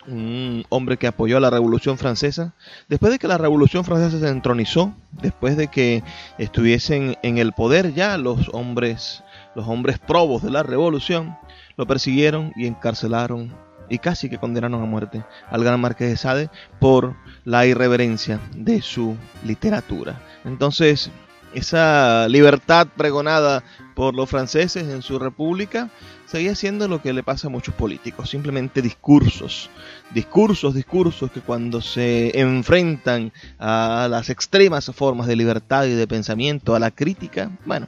un 0.07 0.65
hombre 0.69 0.98
que 0.98 1.07
apoyó 1.07 1.38
a 1.38 1.39
la 1.39 1.50
Revolución 1.50 1.98
Francesa. 1.98 2.53
Después 2.88 3.12
de 3.12 3.19
que 3.19 3.27
la 3.27 3.38
Revolución 3.38 3.83
Francesa 3.83 4.19
se 4.19 4.27
entronizó, 4.27 4.93
después 5.12 5.57
de 5.57 5.67
que 5.67 6.03
estuviesen 6.38 7.17
en 7.24 7.38
el 7.38 7.53
poder 7.53 7.93
ya 7.93 8.17
los 8.17 8.50
hombres, 8.53 9.24
los 9.55 9.67
hombres 9.67 10.00
probos 10.00 10.43
de 10.43 10.51
la 10.51 10.63
Revolución, 10.63 11.38
lo 11.77 11.88
persiguieron 11.88 12.53
y 12.55 12.67
encarcelaron 12.67 13.53
y 13.89 14.00
casi 14.00 14.29
que 14.29 14.38
condenaron 14.38 14.81
a 14.81 14.86
muerte 14.86 15.24
al 15.50 15.63
gran 15.63 15.79
Marqués 15.79 16.10
de 16.10 16.17
Sade 16.17 16.50
por 16.79 17.15
la 17.45 17.65
irreverencia 17.65 18.39
de 18.55 18.81
su 18.81 19.15
literatura. 19.43 20.22
Entonces, 20.45 21.12
esa 21.53 22.27
libertad 22.27 22.88
pregonada 22.95 23.63
por 23.95 24.15
los 24.15 24.29
franceses 24.29 24.88
en 24.88 25.01
su 25.01 25.19
república 25.19 25.89
seguía 26.25 26.55
siendo 26.55 26.88
lo 26.88 27.01
que 27.01 27.13
le 27.13 27.22
pasa 27.22 27.48
a 27.48 27.51
muchos 27.51 27.75
políticos, 27.75 28.29
simplemente 28.29 28.81
discursos, 28.81 29.69
discursos, 30.13 30.74
discursos 30.74 31.31
que 31.31 31.41
cuando 31.41 31.79
se 31.79 32.39
enfrentan 32.39 33.31
a 33.60 34.07
las 34.10 34.29
extremas 34.29 34.91
formas 34.95 35.27
de 35.27 35.36
libertad 35.36 35.86
y 35.86 35.91
de 35.91 36.07
pensamiento, 36.07 36.75
a 36.75 36.79
la 36.79 36.91
crítica, 36.91 37.51
bueno, 37.65 37.88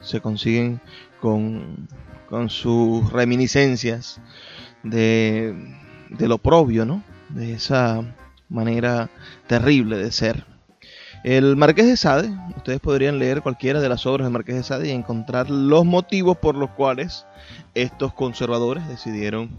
se 0.00 0.20
consiguen 0.20 0.80
con, 1.20 1.88
con 2.28 2.48
sus 2.48 3.10
reminiscencias 3.12 4.20
de, 4.82 5.76
de 6.10 6.28
lo 6.28 6.38
propio, 6.38 6.84
¿no? 6.84 7.02
De 7.28 7.54
esa 7.54 8.04
manera 8.48 9.10
terrible 9.46 9.96
de 9.96 10.12
ser. 10.12 10.49
El 11.22 11.54
Marqués 11.56 11.86
de 11.86 11.98
Sade, 11.98 12.30
ustedes 12.56 12.80
podrían 12.80 13.18
leer 13.18 13.42
cualquiera 13.42 13.80
de 13.80 13.90
las 13.90 14.06
obras 14.06 14.24
del 14.24 14.32
Marqués 14.32 14.56
de 14.56 14.62
Sade 14.62 14.88
y 14.88 14.92
encontrar 14.92 15.50
los 15.50 15.84
motivos 15.84 16.38
por 16.38 16.54
los 16.54 16.70
cuales 16.70 17.26
estos 17.74 18.14
conservadores 18.14 18.88
decidieron 18.88 19.50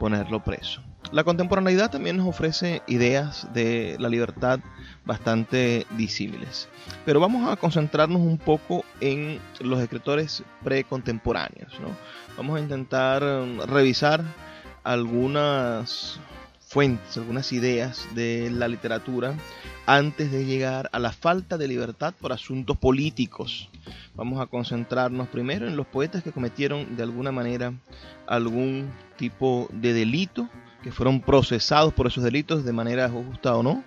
ponerlo 0.00 0.42
preso. 0.42 0.82
La 1.12 1.22
contemporaneidad 1.22 1.90
también 1.90 2.16
nos 2.16 2.26
ofrece 2.26 2.82
ideas 2.88 3.46
de 3.54 3.96
la 4.00 4.08
libertad 4.08 4.58
bastante 5.04 5.86
disímiles. 5.96 6.68
Pero 7.04 7.20
vamos 7.20 7.48
a 7.48 7.54
concentrarnos 7.54 8.20
un 8.20 8.36
poco 8.36 8.84
en 9.00 9.38
los 9.60 9.80
escritores 9.80 10.42
precontemporáneos. 10.64 11.72
Vamos 12.36 12.56
a 12.56 12.60
intentar 12.60 13.22
revisar 13.68 14.22
algunas 14.82 16.18
fuentes, 16.68 17.16
algunas 17.16 17.50
ideas 17.52 18.06
de 18.14 18.50
la 18.50 18.68
literatura 18.68 19.34
antes 19.86 20.30
de 20.30 20.44
llegar 20.44 20.90
a 20.92 20.98
la 20.98 21.12
falta 21.12 21.56
de 21.56 21.66
libertad 21.66 22.12
por 22.20 22.30
asuntos 22.30 22.76
políticos. 22.76 23.70
Vamos 24.14 24.38
a 24.38 24.46
concentrarnos 24.46 25.28
primero 25.28 25.66
en 25.66 25.78
los 25.78 25.86
poetas 25.86 26.22
que 26.22 26.30
cometieron 26.30 26.94
de 26.94 27.02
alguna 27.02 27.32
manera 27.32 27.72
algún 28.26 28.92
tipo 29.16 29.66
de 29.72 29.94
delito, 29.94 30.46
que 30.82 30.92
fueron 30.92 31.22
procesados 31.22 31.94
por 31.94 32.06
esos 32.06 32.22
delitos 32.22 32.66
de 32.66 32.72
manera 32.74 33.08
justa 33.08 33.56
o 33.56 33.62
no, 33.62 33.82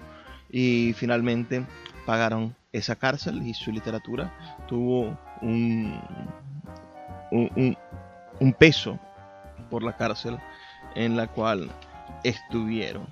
y 0.49 0.93
finalmente 0.93 1.63
pagaron 2.07 2.55
esa 2.71 2.95
cárcel 2.95 3.45
y 3.45 3.53
su 3.53 3.71
literatura 3.71 4.33
tuvo 4.67 5.19
un, 5.41 6.01
un, 7.31 7.77
un 8.39 8.53
peso 8.53 8.97
por 9.69 9.83
la 9.83 9.95
cárcel 9.95 10.39
en 10.95 11.15
la 11.15 11.27
cual 11.27 11.69
estuvieron. 12.23 13.07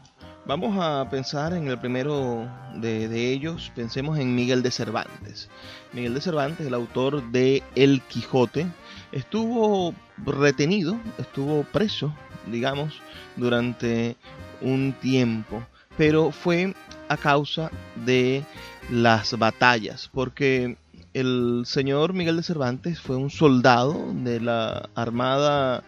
Vamos 0.46 0.78
a 0.82 1.08
pensar 1.12 1.54
en 1.54 1.68
el 1.68 1.78
primero 1.78 2.50
de, 2.74 3.32
ellos, 3.32 3.72
pensemos 3.76 4.18
en 4.18 4.34
Miguel 4.34 4.64
de 4.64 4.72
Cervantes. 4.72 5.48
Miguel 5.94 6.16
de 6.16 6.22
Cervantes, 6.22 6.66
el 6.66 6.74
autor 6.74 7.32
de 7.32 7.62
El 7.76 8.02
Quijote, 8.02 8.66
estuvo 9.12 9.94
retenido, 10.18 10.98
estuvo 11.20 11.64
preso, 11.64 12.12
digamos, 12.48 13.00
durante 13.36 14.16
un 14.62 14.94
tiempo, 14.94 15.64
pero 15.98 16.32
fue 16.32 16.74
a 17.10 17.18
causa 17.18 17.70
de 18.06 18.44
las 18.90 19.38
batallas, 19.38 20.10
porque 20.12 20.78
el 21.14 21.64
señor 21.66 22.14
Miguel 22.14 22.38
de 22.38 22.44
Cervantes 22.44 23.00
fue 23.00 23.18
un 23.18 23.30
soldado 23.30 24.14
de 24.14 24.40
la 24.40 24.90
Armada 24.96 25.84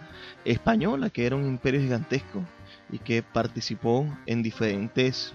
Española, 0.45 1.10
que 1.10 1.25
era 1.25 1.36
un 1.36 1.47
imperio 1.47 1.81
gigantesco, 1.81 2.43
y 2.91 2.99
que 2.99 3.23
participó 3.23 4.06
en 4.25 4.43
diferentes 4.43 5.34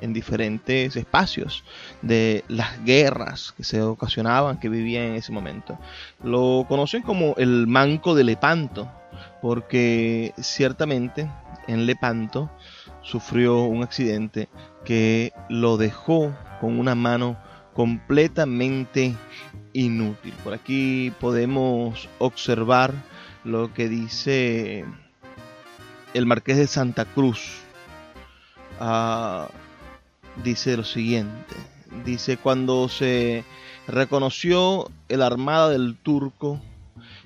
en 0.00 0.12
diferentes 0.12 0.96
espacios 0.96 1.64
de 2.02 2.44
las 2.48 2.84
guerras 2.84 3.54
que 3.56 3.64
se 3.64 3.80
ocasionaban, 3.80 4.58
que 4.58 4.68
vivían 4.68 5.04
en 5.04 5.14
ese 5.14 5.32
momento. 5.32 5.78
Lo 6.22 6.66
conocen 6.68 7.02
como 7.02 7.34
el 7.38 7.66
Manco 7.66 8.14
de 8.14 8.24
Lepanto, 8.24 8.90
porque 9.40 10.34
ciertamente 10.36 11.30
en 11.68 11.86
Lepanto 11.86 12.50
sufrió 13.02 13.62
un 13.62 13.82
accidente 13.82 14.48
que 14.84 15.32
lo 15.48 15.76
dejó 15.76 16.34
con 16.60 16.78
una 16.78 16.94
mano 16.94 17.38
completamente 17.72 19.14
inútil. 19.72 20.34
Por 20.42 20.54
aquí 20.54 21.12
podemos 21.20 22.08
observar 22.18 22.92
lo 23.44 23.72
que 23.74 23.88
dice 23.88 24.84
el 26.14 26.26
marqués 26.26 26.56
de 26.56 26.66
Santa 26.66 27.04
Cruz 27.04 27.40
ah, 28.80 29.48
dice 30.42 30.76
lo 30.76 30.84
siguiente. 30.84 31.54
Dice, 32.04 32.36
cuando 32.36 32.88
se 32.88 33.44
reconoció 33.86 34.90
el 35.08 35.22
armada 35.22 35.68
del 35.68 35.96
turco 35.96 36.60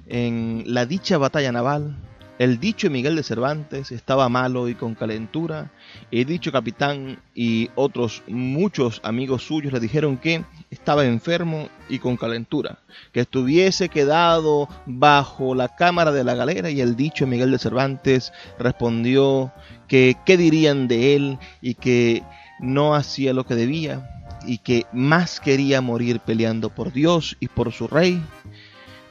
en 0.06 0.64
la 0.66 0.84
dicha 0.84 1.16
batalla 1.18 1.52
naval, 1.52 1.96
el 2.38 2.60
dicho 2.60 2.88
Miguel 2.88 3.16
de 3.16 3.24
Cervantes 3.24 3.90
estaba 3.90 4.28
malo 4.28 4.68
y 4.68 4.74
con 4.74 4.94
calentura, 4.94 5.72
y 6.10 6.22
dicho 6.22 6.52
capitán 6.52 7.20
y 7.34 7.70
otros 7.74 8.22
muchos 8.28 9.00
amigos 9.02 9.42
suyos 9.42 9.72
le 9.72 9.80
dijeron 9.80 10.18
que 10.18 10.44
estaba 10.70 11.04
enfermo 11.04 11.68
y 11.88 11.98
con 11.98 12.16
calentura, 12.16 12.78
que 13.12 13.20
estuviese 13.20 13.88
quedado 13.88 14.68
bajo 14.86 15.56
la 15.56 15.74
cámara 15.74 16.12
de 16.12 16.22
la 16.22 16.34
galera, 16.34 16.70
y 16.70 16.80
el 16.80 16.94
dicho 16.94 17.26
Miguel 17.26 17.50
de 17.50 17.58
Cervantes 17.58 18.32
respondió 18.58 19.52
que 19.88 20.16
qué 20.24 20.36
dirían 20.36 20.86
de 20.86 21.16
él 21.16 21.38
y 21.60 21.74
que 21.74 22.22
no 22.60 22.94
hacía 22.94 23.32
lo 23.32 23.44
que 23.46 23.56
debía 23.56 24.08
y 24.46 24.58
que 24.58 24.86
más 24.92 25.40
quería 25.40 25.80
morir 25.80 26.20
peleando 26.20 26.70
por 26.70 26.92
Dios 26.92 27.36
y 27.40 27.48
por 27.48 27.72
su 27.72 27.88
rey, 27.88 28.22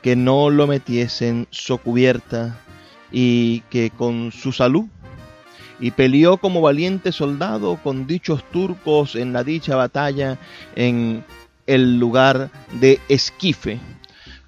que 0.01 0.15
no 0.15 0.49
lo 0.49 0.65
metiesen 0.67 1.47
so 1.51 1.77
cubierta 1.79 2.57
y 3.11 3.61
que 3.69 3.89
con 3.89 4.31
su 4.31 4.51
salud 4.51 4.85
y 5.79 5.91
peleó 5.91 6.37
como 6.37 6.61
valiente 6.61 7.11
soldado 7.11 7.79
con 7.83 8.07
dichos 8.07 8.43
turcos 8.51 9.15
en 9.15 9.33
la 9.33 9.43
dicha 9.43 9.75
batalla 9.75 10.37
en 10.75 11.23
el 11.67 11.99
lugar 11.99 12.49
de 12.79 12.99
esquife, 13.09 13.79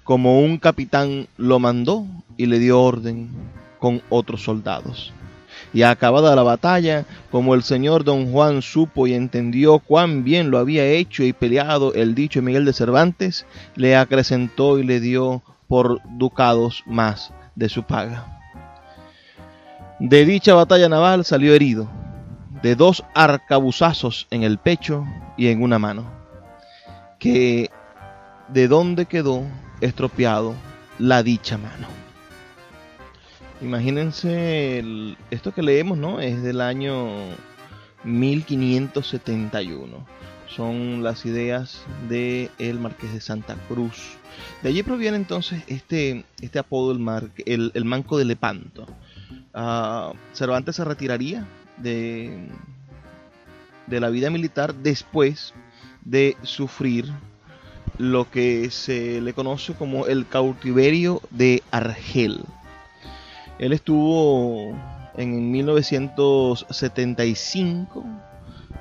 como 0.02 0.40
un 0.40 0.58
capitán 0.58 1.28
lo 1.36 1.58
mandó 1.58 2.06
y 2.36 2.46
le 2.46 2.58
dio 2.58 2.80
orden 2.80 3.30
con 3.78 4.02
otros 4.08 4.42
soldados. 4.42 5.12
Y 5.72 5.82
acabada 5.82 6.34
la 6.34 6.42
batalla, 6.42 7.04
como 7.30 7.54
el 7.54 7.62
señor 7.62 8.02
don 8.02 8.32
Juan 8.32 8.62
supo 8.62 9.06
y 9.06 9.14
entendió 9.14 9.78
cuán 9.78 10.24
bien 10.24 10.50
lo 10.50 10.58
había 10.58 10.86
hecho 10.86 11.22
y 11.22 11.32
peleado 11.32 11.94
el 11.94 12.14
dicho 12.14 12.42
Miguel 12.42 12.64
de 12.64 12.72
Cervantes, 12.72 13.46
le 13.76 13.94
acrecentó 13.94 14.78
y 14.78 14.84
le 14.84 14.98
dio 14.98 15.42
por 15.68 16.00
ducados 16.18 16.82
más 16.86 17.32
de 17.54 17.68
su 17.68 17.84
paga. 17.84 18.39
De 20.00 20.24
dicha 20.24 20.54
batalla 20.54 20.88
naval 20.88 21.26
salió 21.26 21.54
herido, 21.54 21.86
de 22.62 22.74
dos 22.74 23.04
arcabuzazos 23.14 24.26
en 24.30 24.44
el 24.44 24.56
pecho 24.56 25.04
y 25.36 25.48
en 25.48 25.62
una 25.62 25.78
mano, 25.78 26.10
que 27.18 27.68
de 28.48 28.66
dónde 28.66 29.04
quedó 29.04 29.42
estropeado 29.82 30.54
la 30.98 31.22
dicha 31.22 31.58
mano. 31.58 31.86
Imagínense 33.60 34.82
esto 35.30 35.52
que 35.52 35.62
leemos, 35.62 35.98
¿no? 35.98 36.20
Es 36.20 36.42
del 36.42 36.62
año 36.62 37.10
1571. 38.04 40.06
Son 40.48 41.02
las 41.02 41.26
ideas 41.26 41.82
de 42.08 42.50
el 42.58 42.80
Marqués 42.80 43.12
de 43.12 43.20
Santa 43.20 43.54
Cruz. 43.68 44.16
De 44.62 44.70
allí 44.70 44.82
proviene 44.82 45.18
entonces 45.18 45.62
este, 45.66 46.24
este 46.40 46.58
apodo, 46.58 46.92
el, 46.92 47.70
el, 47.74 47.84
Manco 47.84 48.16
de 48.16 48.24
Lepanto. 48.24 48.86
Uh, 49.54 50.14
Cervantes 50.32 50.76
se 50.76 50.84
retiraría 50.84 51.46
de, 51.76 52.48
de 53.86 54.00
la 54.00 54.10
vida 54.10 54.30
militar 54.30 54.74
después 54.74 55.54
de 56.04 56.36
sufrir 56.42 57.12
lo 57.98 58.30
que 58.30 58.70
se 58.70 59.20
le 59.20 59.34
conoce 59.34 59.74
como 59.74 60.06
el 60.06 60.26
cautiverio 60.26 61.20
de 61.30 61.62
Argel. 61.70 62.40
Él 63.58 63.74
estuvo 63.74 64.74
en 65.16 65.52
1975, 65.52 68.04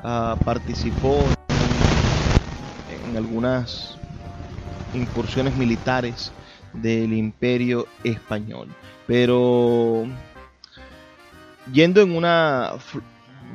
ah, 0.03 0.37
participó 0.45 1.35
en, 1.59 1.83
algunas 3.17 3.97
incursiones 4.93 5.55
militares 5.55 6.31
del 6.73 7.13
imperio 7.13 7.85
español, 8.03 8.67
pero 9.05 10.07
yendo 11.71 12.01
en 12.01 12.15
una 12.15 12.73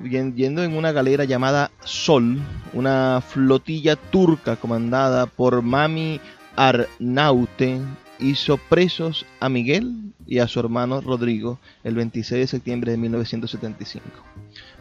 yendo 0.03 0.62
en 0.62 0.77
una 0.77 0.92
galera 0.92 1.24
llamada 1.24 1.70
Sol, 1.85 2.38
una 2.72 3.22
flotilla 3.27 3.96
turca 3.96 4.57
comandada 4.57 5.27
por 5.27 5.62
Mami 5.62 6.20
Arnaute 6.57 7.81
hizo 8.18 8.57
presos 8.57 9.24
a 9.40 9.48
Miguel 9.48 10.12
y 10.27 10.38
a 10.38 10.48
su 10.48 10.61
hermano 10.61 11.00
Rodrigo 11.00 11.59
el 11.85 11.94
26 11.94 12.40
de 12.40 12.46
septiembre 12.46 12.92
de 12.92 12.98
1975. 12.98 14.07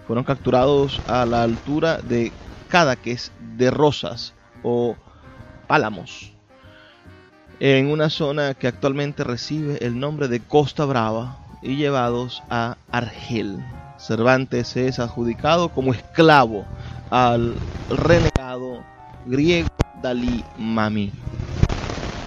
Fueron 0.07 0.23
capturados 0.23 1.01
a 1.07 1.25
la 1.25 1.43
altura 1.43 1.99
de 2.01 2.33
Cadaques 2.67 3.31
de 3.55 3.71
Rosas 3.71 4.33
o 4.63 4.95
Pálamos, 5.67 6.33
en 7.59 7.87
una 7.87 8.09
zona 8.09 8.53
que 8.53 8.67
actualmente 8.67 9.23
recibe 9.23 9.77
el 9.85 9.99
nombre 9.99 10.27
de 10.27 10.41
Costa 10.41 10.85
Brava 10.85 11.42
y 11.63 11.75
llevados 11.75 12.43
a 12.49 12.77
Argel. 12.91 13.63
Cervantes 13.97 14.75
es 14.75 14.99
adjudicado 14.99 15.69
como 15.69 15.93
esclavo 15.93 16.65
al 17.09 17.57
renegado 17.89 18.83
griego 19.25 19.69
Dalí 20.01 20.43
Mami 20.57 21.11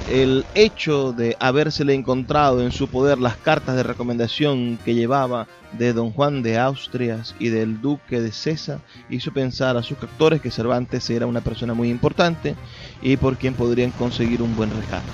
el 0.07 0.47
hecho 0.55 1.13
de 1.13 1.37
habérsele 1.41 1.93
encontrado 1.93 2.63
en 2.63 2.71
su 2.71 2.89
poder 2.89 3.19
las 3.19 3.37
cartas 3.37 3.75
de 3.75 3.83
recomendación 3.83 4.79
que 4.85 4.95
llevaba 4.95 5.49
de 5.73 5.93
don 5.93 6.13
Juan 6.13 6.43
de 6.43 6.59
Austrias 6.59 7.35
y 7.41 7.49
del 7.49 7.81
duque 7.81 8.21
de 8.21 8.31
César 8.31 8.79
hizo 9.11 9.33
pensar 9.33 9.77
a 9.77 9.83
sus 9.83 9.99
captores 9.99 10.41
que 10.41 10.53
Cervantes 10.53 11.11
era 11.11 11.27
una 11.27 11.41
persona 11.41 11.75
muy 11.75 11.91
importante 11.91 12.55
y 13.03 13.17
por 13.17 13.37
quien 13.37 13.55
podrían 13.55 13.91
conseguir 13.91 14.43
un 14.43 14.55
buen 14.55 14.71
rescate. 14.71 15.13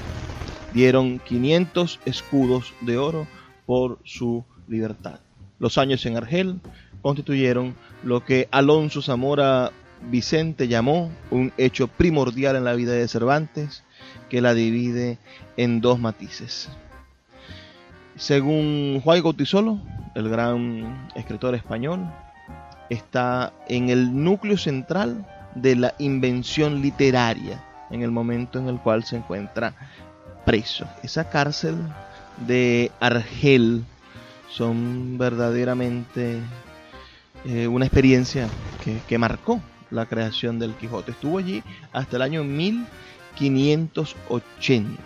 Dieron 0.75 1.19
500 1.21 2.01
escudos 2.05 2.75
de 2.83 2.99
oro 2.99 3.27
por 3.73 4.01
su 4.05 4.45
libertad. 4.69 5.21
Los 5.59 5.79
años 5.79 6.05
en 6.05 6.19
Argel 6.19 6.61
constituyeron 7.01 7.75
lo 8.05 8.23
que 8.23 8.47
Alonso 8.51 9.01
Zamora 9.01 9.73
Vicente 10.11 10.69
llamó 10.69 11.11
un 11.31 11.55
hecho 11.57 11.89
primordial 11.89 12.55
en 12.57 12.65
la 12.65 12.75
vida 12.75 12.93
de 12.93 13.09
Cervantes, 13.09 13.83
que 14.29 14.43
la 14.43 14.53
divide 14.53 15.17
en 15.57 15.81
dos 15.81 15.99
matices. 15.99 16.69
Según 18.15 19.01
Juan 19.03 19.23
Gautisolo, 19.23 19.81
el 20.15 20.29
gran 20.29 21.09
escritor 21.15 21.55
español, 21.55 22.13
está 22.91 23.55
en 23.69 23.89
el 23.89 24.23
núcleo 24.23 24.59
central 24.59 25.27
de 25.55 25.77
la 25.77 25.95
invención 25.99 26.83
literaria 26.83 27.65
en 27.91 28.03
el 28.03 28.11
momento 28.11 28.59
en 28.59 28.69
el 28.69 28.79
cual 28.81 29.05
se 29.05 29.17
encuentra 29.17 29.73
preso. 30.45 30.87
Esa 31.03 31.31
cárcel 31.31 31.77
de 32.47 32.91
Argel 33.01 33.85
son 34.51 35.19
verdaderamente 35.19 36.39
eh, 37.47 37.67
una 37.67 37.87
experiencia 37.87 38.49
que, 38.85 38.99
que, 39.09 39.19
marcó 39.19 39.61
la 39.91 40.07
creación 40.07 40.59
del 40.59 40.75
Quijote. 40.75 41.13
Estuvo 41.13 41.39
allí 41.39 41.63
hasta 41.93 42.17
el 42.17 42.23
año 42.23 42.45
1000 42.45 42.87
1580. 43.41 45.01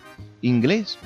inglés. 0.41 0.97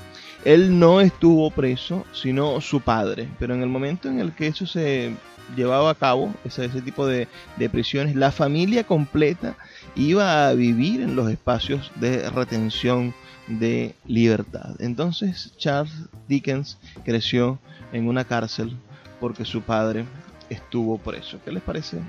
Él 0.46 0.80
no 0.80 1.02
estuvo 1.02 1.52
preso, 1.52 2.06
sino 2.14 2.62
su 2.62 2.82
padre, 2.82 3.28
pero 3.40 3.54
en 3.54 3.62
el 3.62 3.70
momento 3.70 4.08
en 4.08 4.20
el 4.20 4.34
que 4.34 4.48
eso 4.48 4.66
se 4.66 5.14
llevaba 5.56 5.90
a 5.92 5.96
cabo, 5.96 6.34
ese, 6.46 6.70
tipo 6.82 7.06
de, 7.06 7.28
de 7.58 7.70
prisiones, 7.70 8.16
la 8.16 8.32
familia 8.32 8.84
completa 8.84 9.58
iba 9.96 10.48
a 10.48 10.54
vivir 10.54 11.02
en 11.02 11.16
los 11.16 11.30
espacios 11.30 11.92
de 11.96 12.30
retención 12.30 13.14
de 13.48 13.96
libertad. 14.06 14.76
Entonces 14.80 15.54
Charles 15.58 15.92
Dickens 16.28 16.78
creció 17.04 17.60
en 17.92 18.08
una 18.08 18.24
cárcel 18.24 18.78
porque 19.20 19.46
su 19.46 19.62
padre 19.62 20.06
estuvo 20.50 20.98
preso. 20.98 21.40
¿Qué 21.44 21.52
les 21.52 21.64
parece 21.64 22.00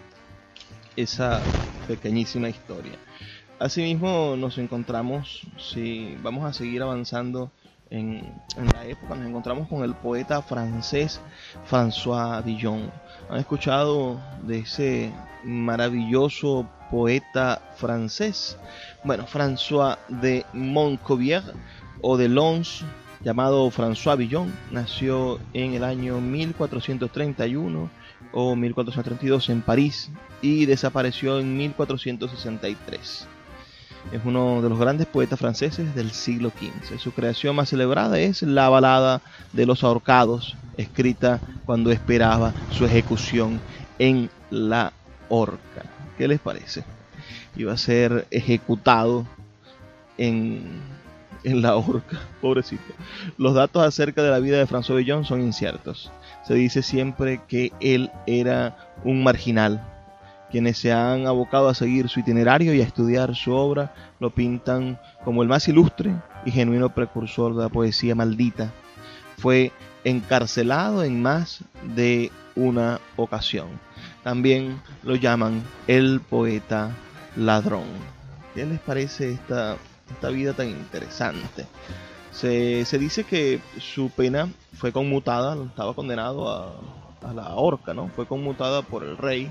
esa 0.97 1.41
pequeñísima 1.89 2.49
historia? 2.49 2.93
Asimismo 3.59 4.37
nos 4.39 4.59
encontramos, 4.59 5.43
si 5.59 6.17
vamos 6.23 6.45
a 6.45 6.53
seguir 6.53 6.83
avanzando 6.83 7.51
en, 7.91 8.41
la 8.73 8.87
época, 8.87 9.15
nos 9.15 9.27
encontramos 9.27 9.69
con 9.69 9.83
el 9.83 9.95
poeta 9.95 10.41
francés 10.43 11.21
François 11.69 12.43
Villon. 12.43 12.91
¿Han 13.29 13.39
escuchado 13.39 14.21
de 14.43 14.61
ese 14.61 15.13
maravilloso 15.45 16.69
poeta 16.91 17.61
francés? 17.77 18.57
Bueno, 19.05 19.27
François 19.27 19.99
de 20.09 20.45
Montcovier 20.53 21.43
o 22.01 22.17
de 22.17 22.29
Lons 22.29 22.85
llamado 23.23 23.71
François 23.71 24.17
Villon, 24.17 24.53
nació 24.71 25.39
en 25.53 25.75
el 25.75 25.85
año 25.85 26.21
1431 26.21 27.91
o 28.33 28.57
1432 28.57 29.51
en 29.51 29.63
París 29.63 30.11
y 30.41 30.67
desapareció 30.67 31.39
en 31.39 31.57
1463. 31.57 33.29
Es 34.13 34.21
uno 34.25 34.61
de 34.63 34.69
los 34.69 34.79
grandes 34.79 35.07
poetas 35.07 35.39
franceses 35.39 35.95
del 35.95 36.11
siglo 36.11 36.51
XV. 36.51 36.99
Su 36.99 37.13
creación 37.13 37.55
más 37.57 37.69
celebrada 37.69 38.19
es 38.19 38.43
la 38.43 38.69
balada 38.69 39.21
de 39.53 39.67
los 39.67 39.85
ahorcados, 39.85 40.57
escrita 40.77 41.41
cuando 41.65 41.93
esperaba 41.93 42.55
su 42.71 42.85
ejecución 42.85 43.61
en 43.99 44.31
la 44.51 44.93
horca. 45.29 45.85
¿Qué 46.19 46.27
les 46.27 46.41
parece? 46.41 46.85
Iba 47.57 47.73
a 47.73 47.77
ser 47.77 48.27
ejecutado 48.31 49.27
en 50.19 50.81
en 51.45 51.63
la 51.63 51.77
horca, 51.77 52.21
pobrecito. 52.41 52.93
Los 53.39 53.55
datos 53.55 53.83
acerca 53.83 54.23
de 54.23 54.31
la 54.31 54.39
vida 54.39 54.59
de 54.59 54.67
François 54.67 54.97
Villon 54.97 55.25
son 55.25 55.41
inciertos. 55.41 56.11
Se 56.47 56.55
dice 56.55 56.83
siempre 56.83 57.41
que 57.49 57.73
él 57.81 58.11
era 58.27 58.77
un 59.05 59.23
marginal. 59.23 59.87
Quienes 60.51 60.79
se 60.79 60.93
han 60.93 61.27
abocado 61.27 61.69
a 61.69 61.75
seguir 61.75 62.09
su 62.09 62.21
itinerario 62.21 62.75
y 62.75 62.81
a 62.81 62.85
estudiar 62.85 63.37
su 63.37 63.53
obra 63.53 63.95
lo 64.19 64.31
pintan 64.31 64.99
como 65.25 65.43
el 65.43 65.49
más 65.49 65.69
ilustre 65.69 66.15
y 66.45 66.51
genuino 66.51 66.93
precursor 66.93 67.55
de 67.55 67.63
la 67.63 67.69
poesía 67.69 68.15
maldita. 68.15 68.73
Fue 69.39 69.73
encarcelado 70.03 71.05
en 71.05 71.23
más 71.23 71.61
de 71.95 72.33
una 72.57 73.01
ocasión. 73.17 73.69
También 74.25 74.81
lo 75.03 75.15
llaman 75.15 75.63
el 75.87 76.21
poeta 76.21 76.91
ladrón. 77.37 77.85
¿Qué 78.55 78.67
les 78.67 78.81
parece 78.81 79.33
esta, 79.33 79.77
esta 80.11 80.29
vida 80.31 80.53
tan 80.53 80.69
interesante? 80.69 81.67
Se, 82.33 82.85
dice 82.99 83.25
que 83.25 83.61
su 83.79 84.11
pena 84.11 84.49
fue 84.75 84.93
conmutada, 84.93 85.57
estaba 85.65 85.95
condenado 85.95 86.49
a, 86.49 86.73
a 87.29 87.35
la 87.35 87.55
horca, 87.55 87.95
¿no? 87.95 88.09
Fue 88.09 88.27
conmutada 88.27 88.83
por 88.83 89.05
el 89.05 89.17
rey 89.17 89.51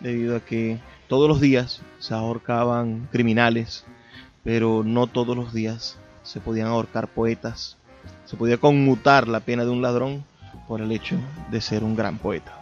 debido 0.00 0.36
a 0.36 0.40
que 0.40 0.78
todos 1.08 1.28
los 1.28 1.40
días 1.40 1.80
se 1.98 2.14
ahorcaban 2.14 3.08
criminales, 3.10 3.84
pero 4.44 4.82
no 4.84 5.06
todos 5.06 5.36
los 5.36 5.52
días 5.52 5.98
se 6.22 6.40
podían 6.40 6.68
ahorcar 6.68 7.08
poetas. 7.08 7.76
Se 8.24 8.36
podía 8.36 8.58
conmutar 8.58 9.28
la 9.28 9.40
pena 9.40 9.64
de 9.64 9.70
un 9.70 9.82
ladrón 9.82 10.24
por 10.66 10.80
el 10.80 10.92
hecho 10.92 11.16
de 11.50 11.60
ser 11.60 11.82
un 11.84 11.96
gran 11.96 12.18
poeta. 12.18 12.57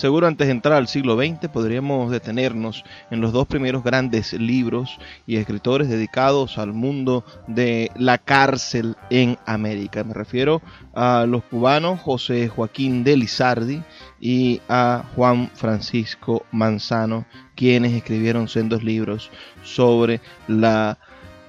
Seguro 0.00 0.26
antes 0.26 0.46
de 0.46 0.52
entrar 0.52 0.78
al 0.78 0.88
siglo 0.88 1.14
XX 1.14 1.50
podríamos 1.50 2.10
detenernos 2.10 2.84
en 3.10 3.20
los 3.20 3.34
dos 3.34 3.46
primeros 3.46 3.84
grandes 3.84 4.32
libros 4.32 4.98
y 5.26 5.36
escritores 5.36 5.90
dedicados 5.90 6.56
al 6.56 6.72
mundo 6.72 7.22
de 7.46 7.90
la 7.96 8.16
cárcel 8.16 8.96
en 9.10 9.36
América. 9.44 10.02
Me 10.02 10.14
refiero 10.14 10.62
a 10.94 11.26
los 11.28 11.44
cubanos 11.44 12.00
José 12.00 12.48
Joaquín 12.48 13.04
de 13.04 13.18
Lizardi 13.18 13.82
y 14.18 14.62
a 14.70 15.04
Juan 15.14 15.50
Francisco 15.52 16.46
Manzano, 16.50 17.26
quienes 17.54 17.92
escribieron 17.92 18.48
sendos 18.48 18.82
libros 18.82 19.30
sobre 19.62 20.22
la 20.48 20.96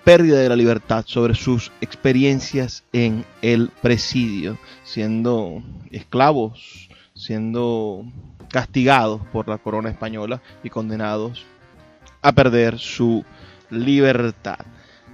pérdida 0.03 0.39
de 0.39 0.49
la 0.49 0.57
libertad, 0.57 1.05
sobre 1.07 1.35
sus 1.35 1.71
experiencias 1.79 2.83
en 2.91 3.23
el 3.41 3.69
presidio, 3.81 4.57
siendo 4.83 5.63
esclavos, 5.89 6.89
siendo 7.15 8.03
castigados 8.51 9.21
por 9.31 9.47
la 9.47 9.57
corona 9.57 9.89
española 9.89 10.41
y 10.63 10.69
condenados 10.69 11.45
a 12.21 12.31
perder 12.31 12.77
su 12.77 13.25
libertad. 13.69 14.59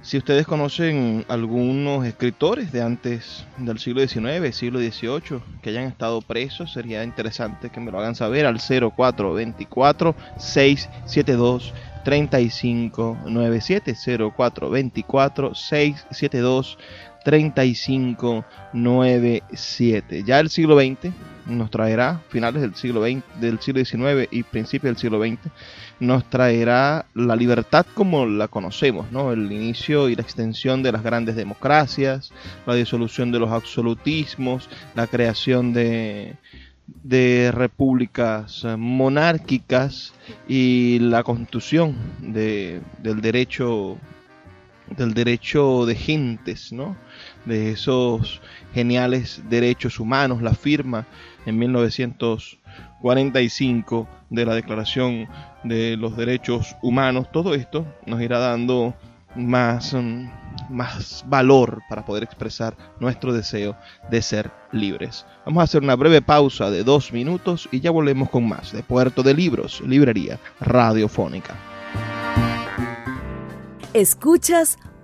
Si 0.00 0.16
ustedes 0.16 0.46
conocen 0.46 1.24
algunos 1.28 2.06
escritores 2.06 2.70
de 2.72 2.82
antes 2.82 3.44
del 3.58 3.78
siglo 3.78 4.06
XIX, 4.06 4.54
siglo 4.54 4.78
XVIII, 4.78 5.42
que 5.60 5.70
hayan 5.70 5.84
estado 5.84 6.22
presos, 6.22 6.72
sería 6.72 7.02
interesante 7.02 7.68
que 7.70 7.80
me 7.80 7.90
lo 7.90 7.98
hagan 7.98 8.14
saber 8.14 8.46
al 8.46 8.60
0424 8.60 10.14
672 10.38 11.74
3597 12.04 13.96
0424 14.36 15.54
672 15.54 16.78
3597. 16.78 17.07
Ya 20.24 20.40
el 20.40 20.50
siglo 20.50 20.78
XX 20.78 21.12
nos 21.46 21.70
traerá, 21.70 22.20
finales 22.28 22.62
del 22.62 22.74
siglo, 22.74 23.02
XX, 23.02 23.22
del 23.40 23.58
siglo 23.60 23.84
XIX 23.84 24.28
y 24.30 24.42
principios 24.42 24.94
del 24.94 24.98
siglo 24.98 25.20
XX, 25.20 25.50
nos 26.00 26.28
traerá 26.28 27.06
la 27.14 27.36
libertad 27.36 27.86
como 27.94 28.26
la 28.26 28.48
conocemos, 28.48 29.10
¿no? 29.10 29.32
el 29.32 29.50
inicio 29.50 30.08
y 30.08 30.16
la 30.16 30.22
extensión 30.22 30.82
de 30.82 30.92
las 30.92 31.02
grandes 31.02 31.36
democracias, 31.36 32.32
la 32.66 32.74
disolución 32.74 33.32
de 33.32 33.38
los 33.38 33.50
absolutismos, 33.50 34.68
la 34.94 35.06
creación 35.06 35.72
de, 35.72 36.36
de 36.86 37.50
repúblicas 37.52 38.66
monárquicas 38.76 40.14
y 40.46 40.98
la 41.00 41.22
constitución 41.22 41.96
de, 42.20 42.80
del 43.02 43.20
derecho 43.20 43.98
del 44.96 45.12
derecho 45.12 45.84
de 45.84 45.94
gentes, 45.94 46.72
¿no? 46.72 46.96
De 47.48 47.72
esos 47.72 48.40
geniales 48.74 49.42
derechos 49.48 49.98
humanos, 49.98 50.42
la 50.42 50.54
firma 50.54 51.06
en 51.46 51.58
1945 51.58 54.06
de 54.30 54.44
la 54.44 54.54
Declaración 54.54 55.26
de 55.64 55.96
los 55.96 56.16
Derechos 56.16 56.76
Humanos, 56.82 57.32
todo 57.32 57.54
esto 57.54 57.84
nos 58.06 58.20
irá 58.20 58.38
dando 58.38 58.94
más, 59.34 59.94
mm, 59.94 60.28
más 60.70 61.24
valor 61.26 61.80
para 61.88 62.04
poder 62.04 62.22
expresar 62.22 62.76
nuestro 63.00 63.32
deseo 63.32 63.76
de 64.10 64.22
ser 64.22 64.52
libres. 64.72 65.26
Vamos 65.46 65.62
a 65.62 65.64
hacer 65.64 65.82
una 65.82 65.96
breve 65.96 66.22
pausa 66.22 66.70
de 66.70 66.84
dos 66.84 67.12
minutos 67.12 67.68
y 67.72 67.80
ya 67.80 67.90
volvemos 67.90 68.30
con 68.30 68.46
más 68.46 68.70
de 68.72 68.82
Puerto 68.82 69.22
de 69.22 69.32
Libros, 69.34 69.80
Librería 69.80 70.38
Radiofónica. 70.60 71.56
Escuchas 73.94 74.78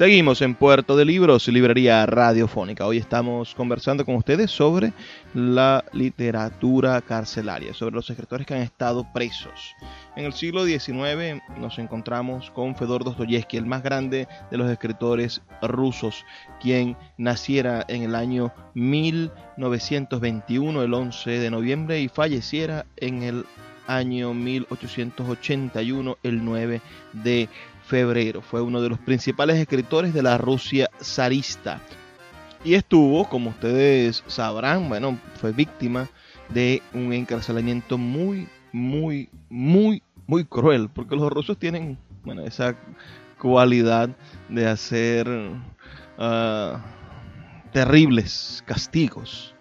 Seguimos 0.00 0.40
en 0.40 0.54
Puerto 0.54 0.96
de 0.96 1.04
Libros, 1.04 1.46
librería 1.48 2.06
radiofónica. 2.06 2.86
Hoy 2.86 2.96
estamos 2.96 3.54
conversando 3.54 4.06
con 4.06 4.14
ustedes 4.14 4.50
sobre 4.50 4.94
la 5.34 5.84
literatura 5.92 7.02
carcelaria, 7.02 7.74
sobre 7.74 7.96
los 7.96 8.08
escritores 8.08 8.46
que 8.46 8.54
han 8.54 8.62
estado 8.62 9.06
presos. 9.12 9.74
En 10.16 10.24
el 10.24 10.32
siglo 10.32 10.64
XIX 10.64 11.42
nos 11.58 11.78
encontramos 11.78 12.50
con 12.50 12.74
Fedor 12.76 13.04
Dostoyevsky, 13.04 13.58
el 13.58 13.66
más 13.66 13.82
grande 13.82 14.26
de 14.50 14.56
los 14.56 14.70
escritores 14.70 15.42
rusos, 15.60 16.24
quien 16.62 16.96
naciera 17.18 17.84
en 17.86 18.02
el 18.02 18.14
año 18.14 18.54
1921, 18.72 20.82
el 20.82 20.94
11 20.94 21.30
de 21.30 21.50
noviembre, 21.50 22.00
y 22.00 22.08
falleciera 22.08 22.86
en 22.96 23.22
el 23.22 23.44
año 23.86 24.32
1881, 24.32 26.16
el 26.22 26.44
9 26.44 26.80
de 27.12 27.48
febrero. 27.90 28.40
Fue 28.40 28.62
uno 28.62 28.80
de 28.80 28.88
los 28.88 29.00
principales 29.00 29.56
escritores 29.56 30.14
de 30.14 30.22
la 30.22 30.38
Rusia 30.38 30.88
zarista. 31.02 31.80
Y 32.64 32.74
estuvo, 32.74 33.28
como 33.28 33.50
ustedes 33.50 34.22
sabrán, 34.28 34.88
bueno, 34.88 35.18
fue 35.40 35.52
víctima 35.52 36.08
de 36.50 36.82
un 36.94 37.12
encarcelamiento 37.12 37.98
muy, 37.98 38.48
muy, 38.72 39.28
muy, 39.48 40.02
muy 40.26 40.44
cruel. 40.44 40.88
Porque 40.88 41.16
los 41.16 41.32
rusos 41.32 41.58
tienen, 41.58 41.98
bueno, 42.22 42.42
esa 42.44 42.76
cualidad 43.38 44.10
de 44.48 44.68
hacer 44.68 45.28
ah, 46.16 46.80
terribles 47.72 48.62
castigos. 48.66 49.54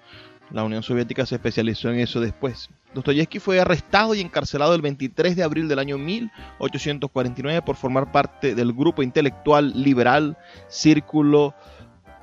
La 0.51 0.63
Unión 0.63 0.83
Soviética 0.83 1.25
se 1.25 1.35
especializó 1.35 1.89
en 1.89 1.99
eso 1.99 2.19
después. 2.19 2.69
Dostoyevsky 2.93 3.39
fue 3.39 3.59
arrestado 3.59 4.15
y 4.15 4.21
encarcelado 4.21 4.73
el 4.73 4.81
23 4.81 5.35
de 5.35 5.43
abril 5.43 5.67
del 5.67 5.79
año 5.79 5.97
1849 5.97 7.61
por 7.61 7.75
formar 7.75 8.11
parte 8.11 8.55
del 8.55 8.73
grupo 8.73 9.03
intelectual 9.03 9.71
liberal 9.75 10.37
Círculo 10.67 11.53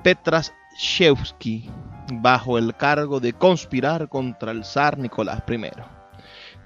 Petrashevsky 0.03 1.69
bajo 2.13 2.57
el 2.57 2.75
cargo 2.75 3.19
de 3.19 3.33
conspirar 3.33 4.09
contra 4.09 4.51
el 4.51 4.65
zar 4.65 4.97
Nicolás 4.97 5.43
I. 5.47 5.96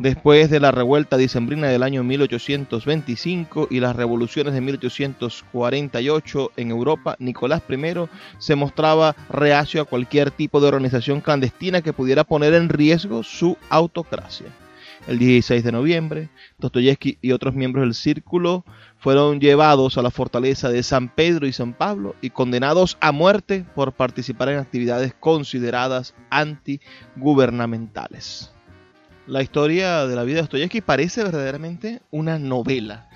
Después 0.01 0.49
de 0.49 0.59
la 0.59 0.71
revuelta 0.71 1.15
dicembrina 1.15 1.67
del 1.67 1.83
año 1.83 2.03
1825 2.03 3.67
y 3.69 3.79
las 3.79 3.95
revoluciones 3.95 4.55
de 4.55 4.61
1848 4.61 6.51
en 6.57 6.71
Europa, 6.71 7.15
Nicolás 7.19 7.61
I 7.69 8.09
se 8.39 8.55
mostraba 8.55 9.15
reacio 9.29 9.79
a 9.79 9.85
cualquier 9.85 10.31
tipo 10.31 10.59
de 10.59 10.69
organización 10.69 11.21
clandestina 11.21 11.83
que 11.83 11.93
pudiera 11.93 12.23
poner 12.23 12.55
en 12.55 12.69
riesgo 12.69 13.21
su 13.21 13.59
autocracia. 13.69 14.47
El 15.07 15.19
16 15.19 15.63
de 15.63 15.71
noviembre, 15.71 16.29
Dostoyevsky 16.57 17.19
y 17.21 17.33
otros 17.33 17.53
miembros 17.53 17.85
del 17.85 17.93
círculo 17.93 18.65
fueron 18.97 19.39
llevados 19.39 19.99
a 19.99 20.01
la 20.01 20.09
fortaleza 20.09 20.69
de 20.69 20.81
San 20.81 21.09
Pedro 21.09 21.45
y 21.45 21.53
San 21.53 21.73
Pablo 21.73 22.15
y 22.21 22.31
condenados 22.31 22.97
a 23.01 23.11
muerte 23.11 23.65
por 23.75 23.91
participar 23.91 24.49
en 24.49 24.57
actividades 24.57 25.13
consideradas 25.13 26.15
antigubernamentales. 26.31 28.51
La 29.27 29.43
historia 29.43 30.07
de 30.07 30.15
la 30.15 30.23
vida 30.23 30.35
de 30.35 30.41
Dostoyevsky 30.41 30.81
parece 30.81 31.23
verdaderamente 31.23 32.01
una 32.09 32.39
novela. 32.39 33.07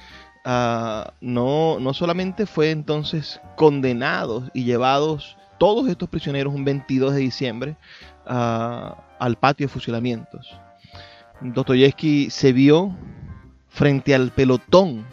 ah, 0.46 1.14
no, 1.22 1.80
no 1.80 1.94
solamente 1.94 2.46
fue 2.46 2.70
entonces 2.72 3.42
condenados 3.56 4.52
y 4.54 4.64
llevados 4.64 5.38
todos 5.58 5.88
estos 5.88 6.10
prisioneros 6.10 6.54
un 6.54 6.64
22 6.64 7.16
de 7.16 7.20
diciembre 7.20 7.76
ah, 8.28 9.04
al 9.20 9.38
patio 9.38 9.68
de 9.68 9.74
fusilamientos. 9.74 10.56
Dostoyevsky 11.42 12.30
se 12.30 12.54
vio 12.54 12.96
frente 13.70 14.14
al 14.14 14.32
pelotón 14.32 15.06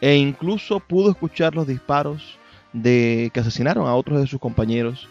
e 0.00 0.16
incluso 0.16 0.80
pudo 0.80 1.10
escuchar 1.10 1.54
los 1.54 1.66
disparos 1.66 2.38
de 2.72 3.30
que 3.34 3.40
asesinaron 3.40 3.86
a 3.86 3.94
otros 3.94 4.20
de 4.20 4.26
sus 4.26 4.40
compañeros 4.40 5.08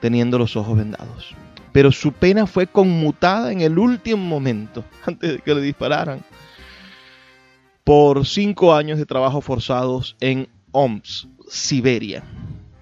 teniendo 0.00 0.38
los 0.38 0.56
ojos 0.56 0.76
vendados. 0.76 1.34
Pero 1.74 1.90
su 1.90 2.12
pena 2.12 2.46
fue 2.46 2.68
conmutada 2.68 3.50
en 3.50 3.60
el 3.60 3.80
último 3.80 4.24
momento, 4.24 4.84
antes 5.06 5.32
de 5.32 5.38
que 5.40 5.54
le 5.56 5.60
dispararan, 5.60 6.22
por 7.82 8.24
cinco 8.24 8.72
años 8.72 8.96
de 8.96 9.06
trabajo 9.06 9.40
forzados 9.40 10.16
en 10.20 10.48
Omsk, 10.70 11.26
Siberia. 11.48 12.22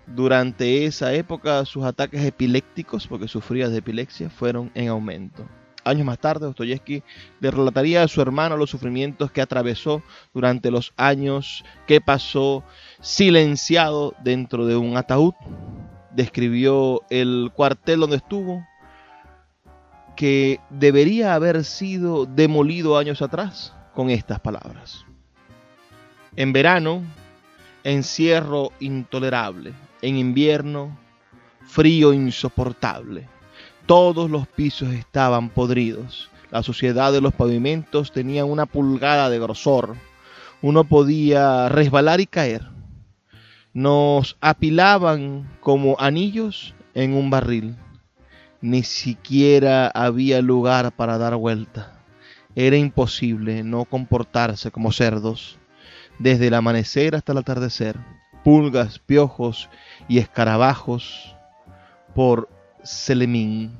Durante 0.06 0.84
esa 0.84 1.14
época 1.14 1.64
sus 1.64 1.84
ataques 1.84 2.22
epilépticos, 2.22 3.06
porque 3.06 3.28
sufría 3.28 3.70
de 3.70 3.78
epilepsia, 3.78 4.28
fueron 4.28 4.70
en 4.74 4.88
aumento. 4.88 5.48
Años 5.84 6.04
más 6.04 6.18
tarde, 6.18 6.44
Dostoyevsky 6.44 7.02
le 7.40 7.50
relataría 7.50 8.02
a 8.02 8.08
su 8.08 8.20
hermano 8.20 8.58
los 8.58 8.68
sufrimientos 8.68 9.32
que 9.32 9.40
atravesó 9.40 10.02
durante 10.34 10.70
los 10.70 10.92
años 10.98 11.64
que 11.86 12.02
pasó 12.02 12.62
silenciado 13.00 14.14
dentro 14.22 14.66
de 14.66 14.76
un 14.76 14.98
ataúd. 14.98 15.32
Describió 16.10 17.00
el 17.08 17.50
cuartel 17.54 18.00
donde 18.00 18.16
estuvo, 18.16 18.62
que 20.22 20.60
debería 20.70 21.34
haber 21.34 21.64
sido 21.64 22.26
demolido 22.26 22.96
años 22.96 23.22
atrás 23.22 23.74
con 23.92 24.08
estas 24.08 24.38
palabras. 24.38 25.04
En 26.36 26.52
verano, 26.52 27.02
encierro 27.82 28.70
intolerable. 28.78 29.72
En 30.00 30.16
invierno, 30.16 30.96
frío 31.66 32.12
insoportable. 32.12 33.26
Todos 33.86 34.30
los 34.30 34.46
pisos 34.46 34.92
estaban 34.92 35.48
podridos. 35.48 36.30
La 36.52 36.62
suciedad 36.62 37.12
de 37.12 37.20
los 37.20 37.34
pavimentos 37.34 38.12
tenía 38.12 38.44
una 38.44 38.66
pulgada 38.66 39.28
de 39.28 39.40
grosor. 39.40 39.96
Uno 40.60 40.84
podía 40.84 41.68
resbalar 41.68 42.20
y 42.20 42.26
caer. 42.26 42.62
Nos 43.72 44.36
apilaban 44.40 45.50
como 45.58 45.96
anillos 45.98 46.76
en 46.94 47.14
un 47.14 47.28
barril. 47.28 47.74
Ni 48.62 48.84
siquiera 48.84 49.88
había 49.88 50.40
lugar 50.40 50.92
para 50.92 51.18
dar 51.18 51.34
vuelta. 51.34 52.00
Era 52.54 52.76
imposible 52.76 53.64
no 53.64 53.84
comportarse 53.84 54.70
como 54.70 54.92
cerdos. 54.92 55.58
Desde 56.20 56.46
el 56.46 56.54
amanecer 56.54 57.16
hasta 57.16 57.32
el 57.32 57.38
atardecer, 57.38 57.96
pulgas, 58.44 59.00
piojos 59.00 59.68
y 60.08 60.18
escarabajos 60.18 61.34
por 62.14 62.48
Selemín. 62.84 63.72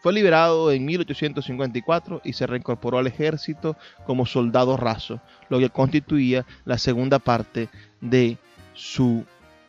Fue 0.00 0.12
liberado 0.12 0.72
en 0.72 0.84
1854 0.84 2.22
y 2.24 2.32
se 2.32 2.46
reincorporó 2.46 2.98
al 2.98 3.06
ejército 3.06 3.76
como 4.04 4.26
soldado 4.26 4.76
raso, 4.76 5.20
lo 5.48 5.58
que 5.58 5.70
constituía 5.70 6.44
la 6.64 6.78
segunda 6.78 7.18
parte 7.18 7.68
de 8.00 8.38
su 8.74 9.24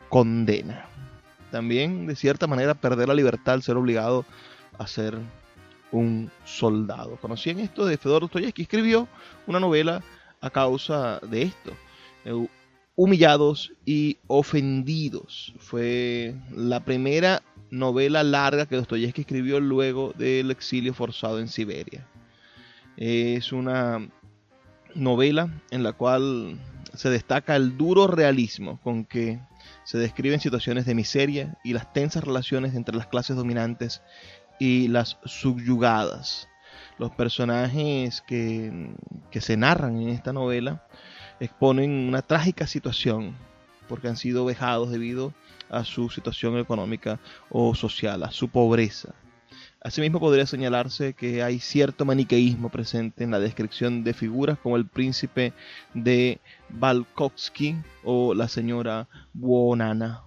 condena. 0.08 0.86
También, 1.50 2.06
de 2.06 2.16
cierta 2.16 2.46
manera, 2.46 2.74
perder 2.74 3.08
la 3.08 3.14
libertad 3.14 3.54
al 3.54 3.62
ser 3.62 3.76
obligado 3.76 4.24
a 4.78 4.86
ser 4.86 5.18
un 5.90 6.30
soldado. 6.44 7.16
¿Conocían 7.16 7.58
esto 7.60 7.86
de 7.86 7.96
Fedor 7.96 8.22
Dostoyevsky? 8.22 8.62
Escribió 8.62 9.08
una 9.46 9.60
novela 9.60 10.02
a 10.40 10.50
causa 10.50 11.20
de 11.20 11.42
esto. 11.42 11.72
Eh, 12.24 12.48
Humillados 12.96 13.72
y 13.86 14.18
ofendidos. 14.26 15.54
Fue 15.58 16.34
la 16.50 16.80
primera 16.80 17.42
novela 17.70 18.24
larga 18.24 18.66
que 18.66 18.74
Dostoyevsky 18.74 19.20
escribió 19.20 19.60
luego 19.60 20.12
del 20.16 20.50
exilio 20.50 20.92
forzado 20.92 21.38
en 21.38 21.46
Siberia. 21.46 22.04
Es 22.96 23.52
una 23.52 24.08
novela 24.96 25.48
en 25.70 25.84
la 25.84 25.92
cual 25.92 26.58
se 26.92 27.08
destaca 27.10 27.54
el 27.54 27.76
duro 27.76 28.08
realismo 28.08 28.80
con 28.82 29.04
que 29.04 29.38
se 29.88 29.96
describen 29.96 30.38
situaciones 30.38 30.84
de 30.84 30.94
miseria 30.94 31.56
y 31.64 31.72
las 31.72 31.90
tensas 31.94 32.22
relaciones 32.22 32.74
entre 32.74 32.94
las 32.94 33.06
clases 33.06 33.36
dominantes 33.36 34.02
y 34.60 34.88
las 34.88 35.16
subyugadas. 35.24 36.46
Los 36.98 37.10
personajes 37.12 38.20
que, 38.20 38.94
que 39.30 39.40
se 39.40 39.56
narran 39.56 39.98
en 39.98 40.10
esta 40.10 40.34
novela 40.34 40.86
exponen 41.40 42.06
una 42.06 42.20
trágica 42.20 42.66
situación 42.66 43.34
porque 43.88 44.08
han 44.08 44.18
sido 44.18 44.44
vejados 44.44 44.90
debido 44.90 45.32
a 45.70 45.84
su 45.84 46.10
situación 46.10 46.58
económica 46.58 47.18
o 47.48 47.74
social, 47.74 48.24
a 48.24 48.30
su 48.30 48.50
pobreza. 48.50 49.14
Asimismo 49.80 50.18
podría 50.20 50.46
señalarse 50.46 51.14
que 51.14 51.42
hay 51.42 51.60
cierto 51.60 52.04
maniqueísmo 52.04 52.68
presente 52.68 53.24
en 53.24 53.30
la 53.30 53.38
descripción 53.38 54.02
de 54.04 54.12
figuras 54.12 54.58
como 54.58 54.76
el 54.76 54.86
príncipe 54.86 55.52
de 55.94 56.40
Balkovsky 56.68 57.76
o 58.02 58.34
la 58.34 58.48
señora 58.48 59.08
Buonana 59.32 60.22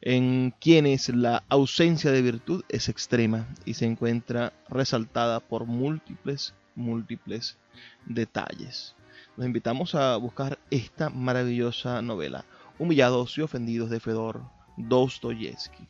en 0.00 0.54
quienes 0.60 1.08
la 1.08 1.42
ausencia 1.48 2.12
de 2.12 2.22
virtud 2.22 2.64
es 2.68 2.88
extrema 2.88 3.48
y 3.64 3.74
se 3.74 3.86
encuentra 3.86 4.52
resaltada 4.68 5.40
por 5.40 5.66
múltiples, 5.66 6.54
múltiples 6.74 7.58
detalles. 8.06 8.94
Nos 9.36 9.46
invitamos 9.46 9.94
a 9.94 10.16
buscar 10.16 10.58
esta 10.70 11.10
maravillosa 11.10 12.02
novela, 12.02 12.44
Humillados 12.78 13.36
y 13.38 13.42
Ofendidos 13.42 13.90
de 13.90 14.00
Fedor 14.00 14.42
Dostoyevsky. 14.76 15.86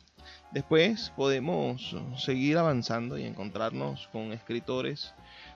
Después 0.51 1.11
podemos 1.15 1.95
seguir 2.17 2.57
avanzando 2.57 3.17
y 3.17 3.23
encontrarnos 3.23 4.07
con 4.11 4.33
escritores 4.33 5.13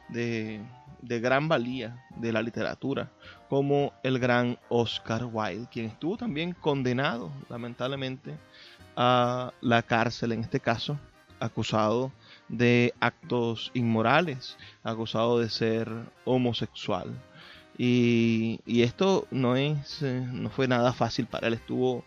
de, 0.09 0.61
de, 1.01 1.19
gran 1.19 1.47
valía 1.47 2.05
de 2.17 2.31
la 2.31 2.41
literatura, 2.41 3.11
como 3.49 3.93
el 4.03 4.19
gran 4.19 4.59
Oscar 4.69 5.25
Wilde, 5.25 5.67
quien 5.71 5.87
estuvo 5.87 6.17
también 6.17 6.53
condenado, 6.53 7.31
lamentablemente, 7.49 8.37
a 8.95 9.51
la 9.61 9.81
cárcel, 9.81 10.33
en 10.33 10.41
este 10.41 10.59
caso, 10.59 10.99
acusado 11.39 12.11
de 12.47 12.93
actos 12.99 13.71
inmorales, 13.73 14.57
acusado 14.83 15.39
de 15.39 15.49
ser 15.49 15.89
homosexual. 16.25 17.13
Y, 17.77 18.59
y 18.65 18.83
esto 18.83 19.27
no, 19.31 19.55
es, 19.55 20.03
eh, 20.03 20.25
no 20.31 20.49
fue 20.49 20.67
nada 20.67 20.93
fácil 20.93 21.25
para 21.25 21.47
él, 21.47 21.55
estuvo 21.55 22.05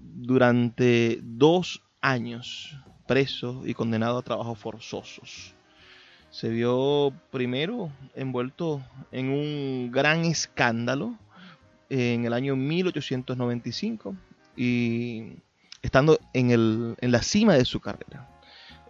durante 0.00 1.20
dos 1.22 1.82
años 2.00 2.76
preso 3.06 3.62
y 3.64 3.74
condenado 3.74 4.18
a 4.18 4.22
trabajos 4.22 4.58
forzosos 4.58 5.54
se 6.30 6.48
vio 6.48 7.12
primero 7.30 7.90
envuelto 8.14 8.82
en 9.10 9.30
un 9.30 9.90
gran 9.90 10.24
escándalo 10.24 11.16
en 11.88 12.24
el 12.24 12.32
año 12.32 12.54
1895 12.54 14.14
y 14.56 15.38
estando 15.82 16.18
en, 16.32 16.52
el, 16.52 16.94
en 17.00 17.10
la 17.10 17.22
cima 17.22 17.54
de 17.54 17.64
su 17.64 17.80
carrera. 17.80 18.28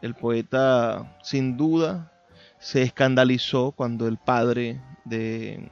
El 0.03 0.15
poeta 0.15 1.19
sin 1.23 1.57
duda 1.57 2.13
se 2.59 2.83
escandalizó 2.83 3.73
cuando 3.73 4.07
el 4.07 4.19
padre 4.19 4.81
de, 5.07 5.71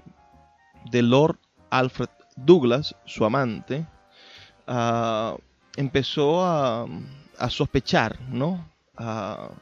de 0.91 1.03
Lord 1.03 1.39
Alfred 1.69 2.09
Douglas, 2.37 2.97
su 3.05 3.27
amante, 3.27 3.87
uh, 4.69 5.39
empezó 5.77 6.45
a, 6.45 6.87
a, 7.39 7.51
sospechar, 7.51 8.21
¿no? 8.31 8.65
Uh, 8.99 9.53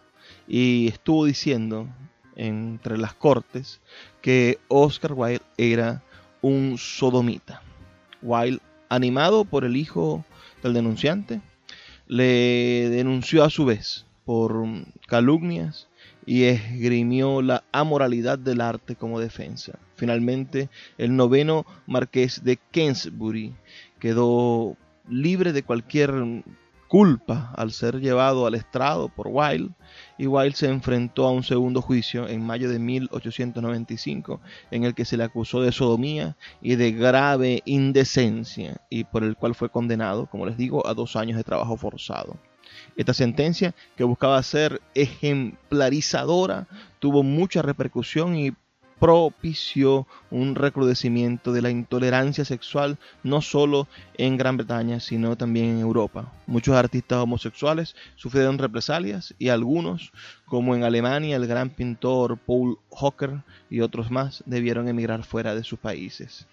y 0.49 0.89
estuvo 0.89 1.25
diciendo 1.25 1.87
entre 2.35 2.99
las 2.99 3.15
cortes 3.15 3.81
que 4.21 4.59
Oscar 4.69 5.13
Wilde 5.15 5.43
era 5.57 6.03
un 6.43 6.77
sodomita. 6.79 7.63
Wilde, 8.23 8.61
animado 8.89 9.45
por 9.45 9.65
el 9.65 9.77
hijo 9.77 10.25
del 10.63 10.75
denunciante, 10.75 11.41
le 12.07 12.89
denunció 12.91 13.45
a 13.45 13.51
su 13.51 13.65
vez 13.65 14.07
por 14.25 14.65
calumnias 15.07 15.89
y 16.25 16.45
esgrimió 16.45 17.41
la 17.41 17.63
amoralidad 17.73 18.39
del 18.39 18.61
arte 18.61 18.97
como 18.97 19.21
defensa. 19.21 19.79
Finalmente, 19.95 20.69
el 20.99 21.15
noveno 21.15 21.65
marqués 21.87 22.43
de 22.43 22.59
Kensbury 22.73 23.55
quedó 24.01 24.77
libre 25.09 25.53
de 25.53 25.63
cualquier 25.63 26.13
culpa 26.89 27.53
al 27.57 27.73
ser 27.73 28.01
llevado 28.01 28.47
al 28.47 28.55
estrado 28.55 29.09
por 29.09 29.29
Wilde 29.29 29.75
y 30.19 30.27
Wilde 30.27 30.57
se 30.57 30.69
enfrentó 30.69 31.27
a 31.27 31.33
un 31.33 31.43
segundo 31.43 31.83
juicio 31.83 32.29
en 32.29 32.47
mayo 32.47 32.71
de 32.71 32.79
1895 32.79 34.41
en 34.71 34.85
el 34.85 34.95
que 34.95 35.05
se 35.05 35.17
le 35.17 35.25
acusó 35.25 35.61
de 35.61 35.73
sodomía 35.73 36.37
y 36.63 36.77
de 36.77 36.93
grave 36.93 37.63
indecencia 37.65 38.81
y 38.89 39.05
por 39.05 39.25
el 39.25 39.37
cual 39.37 39.55
fue 39.55 39.71
condenado, 39.71 40.27
como 40.27 40.47
les 40.47 40.57
digo, 40.57 40.87
a 40.87 40.95
dos 40.95 41.17
años 41.17 41.37
de 41.37 41.45
trabajo 41.45 41.77
forzado. 41.77 42.37
Esta 42.97 43.15
sentencia, 43.15 43.75
que 43.97 44.05
buscaba 44.05 44.43
ser 44.43 44.81
ejemplarizadora, 44.95 46.67
tuvo 46.99 47.23
mucha 47.23 47.63
repercusión 47.63 48.37
y 48.37 48.53
propició 48.99 50.07
un 50.31 50.55
recrudecimiento 50.55 51.53
de 51.53 51.63
la 51.63 51.71
intolerancia 51.71 52.45
sexual 52.45 52.99
no 53.23 53.43
solo 53.43 53.89
en 54.17 54.37
Gran 54.37 54.57
Bretaña, 54.57 55.01
sino 55.01 55.37
también 55.37 55.67
en 55.67 55.81
Europa. 55.81 56.33
Muchos 56.47 56.75
artistas 56.75 57.19
homosexuales 57.19 57.95
sufrieron 58.17 58.59
represalias 58.59 59.35
y 59.39 59.49
algunos, 59.49 60.13
como 60.47 60.75
en 60.75 60.85
Alemania 60.85 61.37
el 61.37 61.47
gran 61.47 61.71
pintor 61.71 62.39
Paul 62.39 62.79
Hocker 62.91 63.43
y 63.69 63.81
otros 63.81 64.11
más, 64.11 64.43
debieron 64.47 64.89
emigrar 64.89 65.25
fuera 65.25 65.55
de 65.55 65.65
sus 65.65 65.79
países. 65.79 66.47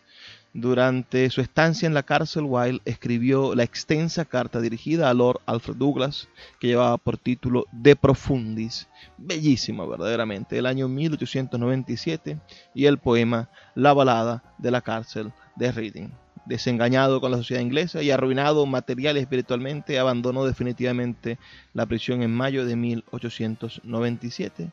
Durante 0.56 1.32
su 1.32 1.42
estancia 1.42 1.88
en 1.88 1.96
la 1.96 2.04
cárcel, 2.04 2.44
Wilde 2.44 2.80
escribió 2.86 3.56
la 3.56 3.64
extensa 3.64 4.24
carta 4.24 4.62
dirigida 4.62 5.10
a 5.10 5.14
Lord 5.16 5.42
Alfred 5.48 5.78
Douglas, 5.78 6.30
que 6.60 6.68
llevaba 6.68 7.00
por 7.00 7.18
título 7.18 7.66
De 7.72 7.96
Profundis, 7.96 8.88
bellísimo 9.18 9.88
verdaderamente, 9.88 10.60
el 10.60 10.68
año 10.68 10.88
1897, 10.88 12.40
y 12.76 12.86
el 12.86 13.00
poema 13.00 13.50
La 13.74 13.94
balada 13.94 14.44
de 14.60 14.70
la 14.70 14.82
cárcel 14.82 15.34
de 15.56 15.72
Reading. 15.72 16.10
Desengañado 16.46 17.20
con 17.20 17.32
la 17.32 17.38
sociedad 17.38 17.62
inglesa 17.62 18.04
y 18.04 18.12
arruinado 18.12 18.68
material 18.68 19.18
y 19.18 19.22
espiritualmente, 19.22 19.98
abandonó 19.98 20.46
definitivamente 20.46 21.40
la 21.74 21.88
prisión 21.88 22.22
en 22.22 22.32
mayo 22.32 22.64
de 22.64 22.76
1897 22.76 24.72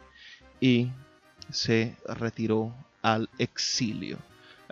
y 0.60 0.90
se 1.48 1.96
retiró 2.04 2.74
al 3.00 3.30
exilio. 3.38 4.18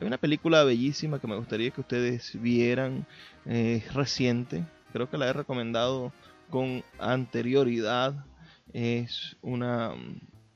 Hay 0.01 0.07
una 0.07 0.19
película 0.19 0.63
bellísima 0.63 1.19
que 1.19 1.27
me 1.27 1.35
gustaría 1.35 1.73
que 1.73 1.81
ustedes 1.81 2.41
vieran, 2.41 3.05
eh, 3.47 3.83
reciente, 3.93 4.65
creo 4.93 5.11
que 5.11 5.19
la 5.19 5.27
he 5.27 5.33
recomendado 5.33 6.13
con 6.51 6.85
anterioridad. 7.01 8.25
Es 8.73 9.37
una, 9.43 9.95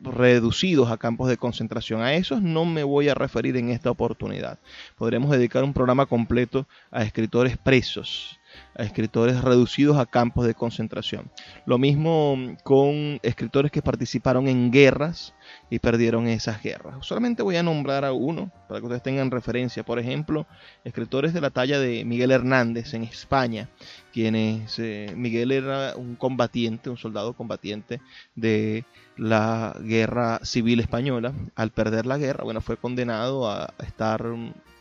reducidos 0.00 0.90
a 0.90 0.98
campos 0.98 1.28
de 1.28 1.36
concentración. 1.36 2.02
A 2.02 2.14
esos 2.14 2.42
no 2.42 2.64
me 2.64 2.82
voy 2.82 3.08
a 3.08 3.14
referir 3.14 3.56
en 3.56 3.70
esta 3.70 3.90
oportunidad. 3.90 4.58
Podremos 4.96 5.30
dedicar 5.30 5.64
un 5.64 5.72
programa 5.72 6.06
completo 6.06 6.66
a 6.90 7.02
escritores 7.02 7.56
presos 7.56 8.38
a 8.76 8.82
escritores 8.82 9.42
reducidos 9.42 9.98
a 9.98 10.06
campos 10.06 10.46
de 10.46 10.54
concentración. 10.54 11.30
Lo 11.66 11.78
mismo 11.78 12.36
con 12.64 13.20
escritores 13.22 13.70
que 13.70 13.82
participaron 13.82 14.48
en 14.48 14.70
guerras 14.70 15.34
y 15.70 15.78
perdieron 15.78 16.28
esas 16.28 16.62
guerras. 16.62 17.04
Solamente 17.04 17.42
voy 17.42 17.56
a 17.56 17.62
nombrar 17.62 18.04
a 18.04 18.12
uno 18.12 18.50
para 18.68 18.80
que 18.80 18.86
ustedes 18.86 19.02
tengan 19.02 19.30
referencia. 19.30 19.82
Por 19.82 19.98
ejemplo, 19.98 20.46
escritores 20.84 21.34
de 21.34 21.40
la 21.40 21.50
talla 21.50 21.78
de 21.78 22.04
Miguel 22.04 22.30
Hernández 22.30 22.94
en 22.94 23.04
España, 23.04 23.68
quienes 24.12 24.78
eh, 24.78 25.12
Miguel 25.16 25.52
era 25.52 25.94
un 25.96 26.16
combatiente, 26.16 26.90
un 26.90 26.96
soldado 26.96 27.34
combatiente 27.34 28.00
de 28.34 28.84
la 29.16 29.76
guerra 29.82 30.40
civil 30.42 30.80
española. 30.80 31.32
Al 31.54 31.70
perder 31.70 32.06
la 32.06 32.18
guerra, 32.18 32.44
bueno, 32.44 32.60
fue 32.60 32.76
condenado 32.76 33.50
a 33.50 33.74
estar 33.84 34.24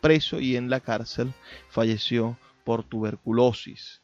preso 0.02 0.40
y 0.40 0.56
en 0.56 0.70
la 0.70 0.80
cárcel 0.80 1.34
falleció 1.70 2.38
por 2.64 2.84
tuberculosis. 2.84 4.02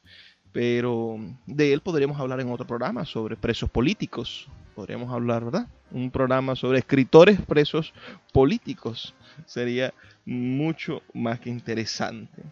Pero 0.52 1.18
de 1.46 1.74
él 1.74 1.82
podríamos 1.82 2.20
hablar 2.20 2.40
en 2.40 2.52
otro 2.52 2.66
programa 2.66 3.06
sobre 3.06 3.36
presos 3.36 3.70
políticos. 3.70 4.48
Podríamos 4.76 5.12
hablar, 5.12 5.46
¿verdad? 5.46 5.68
Un 5.92 6.12
programa 6.12 6.56
sobre 6.56 6.80
escritores 6.80 7.42
presos 7.42 7.94
políticos. 8.34 9.14
Sería 9.46 9.94
mucho 10.26 11.02
más 11.14 11.40
que 11.40 11.50
interesante. 11.50 12.44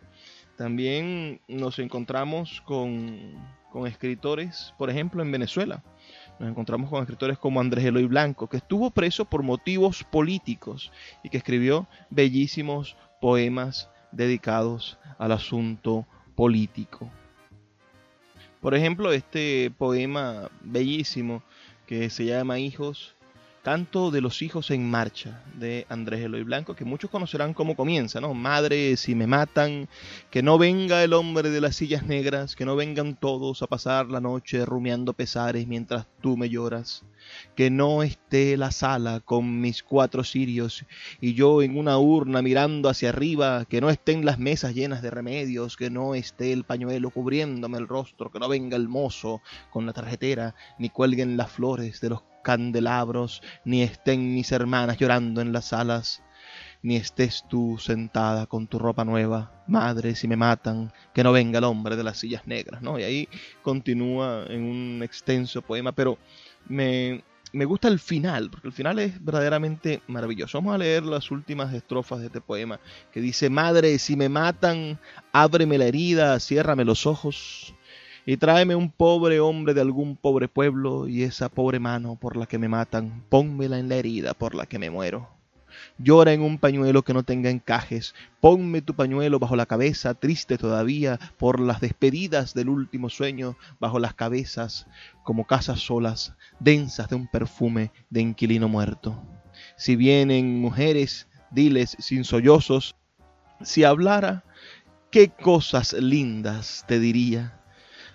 También 0.58 1.42
nos 1.48 1.80
encontramos 1.80 2.62
con, 2.62 3.34
con 3.72 3.88
escritores, 3.88 4.74
por 4.78 4.90
ejemplo, 4.90 5.22
en 5.22 5.32
Venezuela. 5.32 5.84
Nos 6.40 6.50
encontramos 6.50 6.90
con 6.90 7.02
escritores 7.02 7.38
como 7.38 7.60
Andrés 7.60 7.86
Eloy 7.86 8.06
Blanco, 8.06 8.48
que 8.48 8.58
estuvo 8.58 8.92
preso 8.92 9.26
por 9.26 9.44
motivos 9.44 10.04
políticos 10.04 10.92
y 11.24 11.30
que 11.30 11.38
escribió 11.38 11.88
bellísimos 12.10 12.96
poemas 13.20 13.90
dedicados 14.16 14.98
al 15.18 15.32
asunto 15.32 16.06
político. 16.36 17.10
Por 18.62 18.74
ejemplo, 18.74 19.12
este 19.12 19.72
poema 19.78 20.50
bellísimo 20.62 21.44
que 21.86 22.10
se 22.10 22.26
llama 22.26 22.60
Hijos 22.60 23.15
Canto 23.66 24.12
de 24.12 24.22
los 24.22 24.44
hijos 24.44 24.70
en 24.70 24.88
marcha 24.88 25.42
de 25.56 25.88
Andrés 25.90 26.24
Eloy 26.24 26.44
Blanco, 26.44 26.76
que 26.76 26.86
muchos 26.86 27.10
conocerán 27.10 27.56
cómo 27.56 27.76
comienza, 27.76 28.22
¿no? 28.22 28.36
Madre, 28.36 28.96
si 28.96 29.16
me 29.16 29.26
matan, 29.26 29.90
que 30.30 30.44
no 30.44 30.60
venga 30.60 31.04
el 31.04 31.14
hombre 31.14 31.50
de 31.50 31.62
las 31.62 31.76
sillas 31.76 32.06
negras, 32.06 32.56
que 32.56 32.64
no 32.64 32.76
vengan 32.76 33.16
todos 33.16 33.64
a 33.64 33.68
pasar 33.68 34.12
la 34.12 34.22
noche 34.22 34.66
rumiando 34.66 35.14
pesares 35.14 35.66
mientras 35.66 36.06
tú 36.22 36.38
me 36.38 36.48
lloras, 36.48 37.06
que 37.56 37.72
no 37.72 38.04
esté 38.04 38.56
la 38.56 38.70
sala 38.70 39.20
con 39.20 39.62
mis 39.62 39.82
cuatro 39.82 40.24
cirios 40.24 40.86
y 41.20 41.34
yo 41.34 41.64
en 41.64 41.76
una 41.76 41.98
urna 41.98 42.44
mirando 42.44 42.88
hacia 42.88 43.10
arriba, 43.10 43.66
que 43.66 43.82
no 43.82 43.90
estén 43.90 44.26
las 44.26 44.38
mesas 44.38 44.76
llenas 44.76 45.02
de 45.02 45.10
remedios, 45.10 45.76
que 45.76 45.90
no 45.90 46.14
esté 46.14 46.54
el 46.54 46.66
pañuelo 46.66 47.10
cubriéndome 47.10 47.80
el 47.80 47.88
rostro, 47.88 48.32
que 48.32 48.38
no 48.38 48.48
venga 48.48 48.78
el 48.78 48.88
mozo 48.88 49.42
con 49.72 49.88
la 49.88 49.94
tarjetera, 49.94 50.54
ni 50.78 50.90
cuelguen 50.90 51.36
las 51.36 51.52
flores 51.52 52.00
de 52.00 52.10
los 52.10 52.22
candelabros, 52.46 53.42
ni 53.66 53.82
estén 53.82 54.36
mis 54.36 54.52
hermanas 54.52 54.98
llorando 55.00 55.42
en 55.42 55.52
las 55.52 55.66
salas, 55.66 56.22
ni 56.84 56.96
estés 56.96 57.44
tú 57.50 57.80
sentada 57.80 58.46
con 58.46 58.68
tu 58.68 58.78
ropa 58.78 59.04
nueva, 59.04 59.64
madre, 59.68 60.16
si 60.16 60.28
me 60.28 60.36
matan, 60.36 60.94
que 61.12 61.24
no 61.24 61.32
venga 61.32 61.58
el 61.58 61.64
hombre 61.64 61.96
de 61.96 62.04
las 62.04 62.20
sillas 62.20 62.46
negras, 62.46 62.84
¿no? 62.84 63.00
Y 63.00 63.04
ahí 63.04 63.30
continúa 63.64 64.46
en 64.48 64.62
un 64.64 65.02
extenso 65.02 65.64
poema, 65.64 65.92
pero 65.92 66.20
me, 66.70 67.24
me 67.52 67.66
gusta 67.66 67.88
el 67.88 67.98
final, 67.98 68.52
porque 68.52 68.68
el 68.68 68.74
final 68.74 69.00
es 69.00 69.24
verdaderamente 69.26 70.04
maravilloso. 70.06 70.60
Vamos 70.60 70.76
a 70.76 70.78
leer 70.78 71.02
las 71.02 71.32
últimas 71.32 71.74
estrofas 71.74 72.20
de 72.20 72.28
este 72.28 72.42
poema, 72.42 72.80
que 73.12 73.22
dice, 73.22 73.50
Madre, 73.50 73.98
si 73.98 74.16
me 74.16 74.30
matan, 74.30 75.00
ábreme 75.34 75.80
la 75.80 75.86
herida, 75.86 76.40
ciérrame 76.40 76.86
los 76.86 77.08
ojos, 77.08 77.74
y 78.26 78.38
tráeme 78.38 78.76
un 78.76 78.90
pobre 78.90 79.40
hombre 79.40 79.74
de 79.74 79.82
algún 79.82 80.16
pobre 80.16 80.48
pueblo, 80.48 81.08
y 81.08 81.24
esa 81.24 81.48
pobre 81.48 81.80
mano 81.80 82.16
por 82.16 82.36
la 82.36 82.48
que 82.48 82.58
me 82.58 82.68
matan, 82.68 83.24
pónmela 83.30 83.78
en 83.78 83.88
la 83.88 83.96
herida 83.96 84.34
por 84.34 84.56
la 84.56 84.66
que 84.66 84.80
me 84.80 84.90
muero. 84.90 85.30
Llora 86.00 86.34
en 86.34 86.42
un 86.42 86.58
pañuelo 86.58 87.04
que 87.04 87.14
no 87.14 87.24
tenga 87.24 87.50
encajes, 87.50 88.16
ponme 88.40 88.82
tu 88.82 88.96
pañuelo 88.96 89.40
bajo 89.40 89.56
la 89.56 89.68
cabeza, 89.68 90.16
triste 90.16 90.58
todavía 90.58 91.20
por 91.38 91.60
las 91.60 91.82
despedidas 91.82 92.54
del 92.54 92.70
último 92.70 93.10
sueño, 93.10 93.58
bajo 93.80 94.00
las 94.00 94.16
cabezas, 94.16 94.88
como 95.24 95.46
casas 95.46 95.82
solas, 95.82 96.34
densas 96.60 97.10
de 97.10 97.16
un 97.16 97.28
perfume 97.28 97.92
de 98.10 98.22
inquilino 98.22 98.68
muerto. 98.68 99.22
Si 99.78 99.96
vienen 99.96 100.60
mujeres, 100.60 101.28
diles 101.52 101.96
sin 102.00 102.24
sollozos, 102.24 102.96
si 103.62 103.84
hablara, 103.84 104.44
qué 105.12 105.30
cosas 105.30 105.94
lindas 105.94 106.84
te 106.88 107.00
diría 107.00 107.62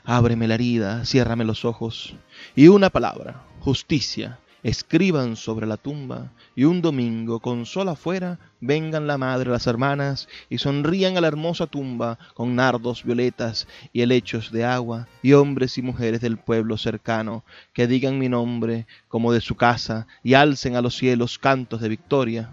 ábreme 0.04 0.48
la 0.48 0.54
herida, 0.54 1.04
ciérrame 1.04 1.44
los 1.44 1.64
ojos, 1.64 2.14
y 2.54 2.68
una 2.68 2.90
palabra, 2.90 3.42
justicia, 3.60 4.38
escriban 4.62 5.36
sobre 5.36 5.66
la 5.66 5.76
tumba, 5.76 6.32
y 6.54 6.64
un 6.64 6.82
domingo, 6.82 7.40
con 7.40 7.66
sol 7.66 7.88
afuera, 7.88 8.38
vengan 8.60 9.06
la 9.06 9.16
madre, 9.16 9.50
las 9.50 9.66
hermanas, 9.66 10.28
y 10.48 10.58
sonrían 10.58 11.16
a 11.16 11.20
la 11.20 11.28
hermosa 11.28 11.66
tumba 11.66 12.18
con 12.34 12.54
nardos, 12.54 13.04
violetas 13.04 13.66
y 13.92 14.02
helechos 14.02 14.52
de 14.52 14.64
agua, 14.64 15.08
y 15.22 15.32
hombres 15.32 15.78
y 15.78 15.82
mujeres 15.82 16.20
del 16.20 16.38
pueblo 16.38 16.76
cercano, 16.76 17.44
que 17.72 17.86
digan 17.86 18.18
mi 18.18 18.28
nombre 18.28 18.86
como 19.08 19.32
de 19.32 19.40
su 19.40 19.56
casa, 19.56 20.06
y 20.22 20.34
alcen 20.34 20.76
a 20.76 20.82
los 20.82 20.96
cielos 20.96 21.38
cantos 21.38 21.80
de 21.80 21.88
victoria. 21.88 22.50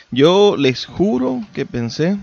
Yo 0.11 0.57
les 0.57 0.85
juro 0.85 1.41
que 1.53 1.65
pensé 1.65 2.17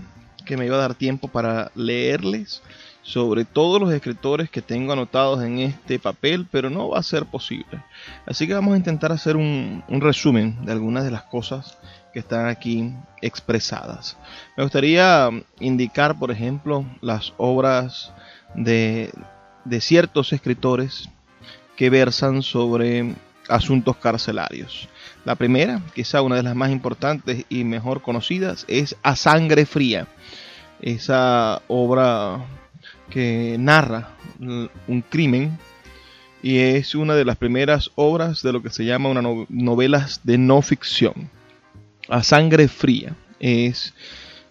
que 0.45 0.57
me 0.57 0.67
iba 0.67 0.75
a 0.75 0.81
dar 0.81 0.93
tiempo 0.93 1.27
para 1.27 1.71
leerles 1.73 2.61
sobre 3.01 3.45
todos 3.45 3.81
los 3.81 3.91
escritores 3.91 4.51
que 4.51 4.61
tengo 4.61 4.93
anotados 4.93 5.43
en 5.43 5.57
este 5.57 5.97
papel, 5.97 6.45
pero 6.51 6.69
no 6.69 6.89
va 6.89 6.99
a 6.99 7.03
ser 7.03 7.25
posible. 7.25 7.83
Así 8.27 8.45
que 8.45 8.53
vamos 8.53 8.75
a 8.75 8.77
intentar 8.77 9.11
hacer 9.11 9.35
un, 9.35 9.83
resumen 9.89 10.63
de 10.63 10.71
algunas 10.71 11.03
de 11.03 11.09
las 11.09 11.23
cosas 11.23 11.79
que 12.13 12.19
están 12.19 12.45
aquí 12.45 12.93
expresadas. 13.23 14.17
Me 14.55 14.61
gustaría 14.61 15.27
indicar, 15.59 16.19
por 16.19 16.29
ejemplo, 16.29 16.85
las 17.01 17.33
obras 17.37 18.13
de, 18.53 19.11
de 19.65 19.81
ciertos 19.81 20.31
escritores 20.31 21.09
que 21.75 21.89
versan 21.89 22.43
sobre 22.43 23.15
asuntos 23.47 23.97
carcelarios. 23.97 24.87
La 25.25 25.35
primera, 25.35 25.81
quizá 25.93 26.21
una 26.21 26.35
de 26.35 26.43
las 26.43 26.55
más 26.55 26.71
importantes 26.71 27.45
y 27.49 27.63
mejor 27.63 28.01
conocidas, 28.01 28.65
es 28.67 28.95
A 29.03 29.15
Sangre 29.15 29.65
Fría, 29.65 30.07
esa 30.81 31.61
obra 31.67 32.45
que 33.09 33.57
narra 33.59 34.09
un 34.39 35.03
crimen 35.09 35.57
y 36.41 36.57
es 36.59 36.95
una 36.95 37.15
de 37.15 37.25
las 37.25 37.37
primeras 37.37 37.91
obras 37.95 38.41
de 38.41 38.53
lo 38.53 38.61
que 38.61 38.69
se 38.69 38.85
llama 38.85 39.09
una 39.09 39.21
novelas 39.49 40.21
de 40.23 40.37
no 40.37 40.61
ficción. 40.61 41.29
A 42.07 42.23
Sangre 42.23 42.67
Fría 42.67 43.15
es 43.39 43.93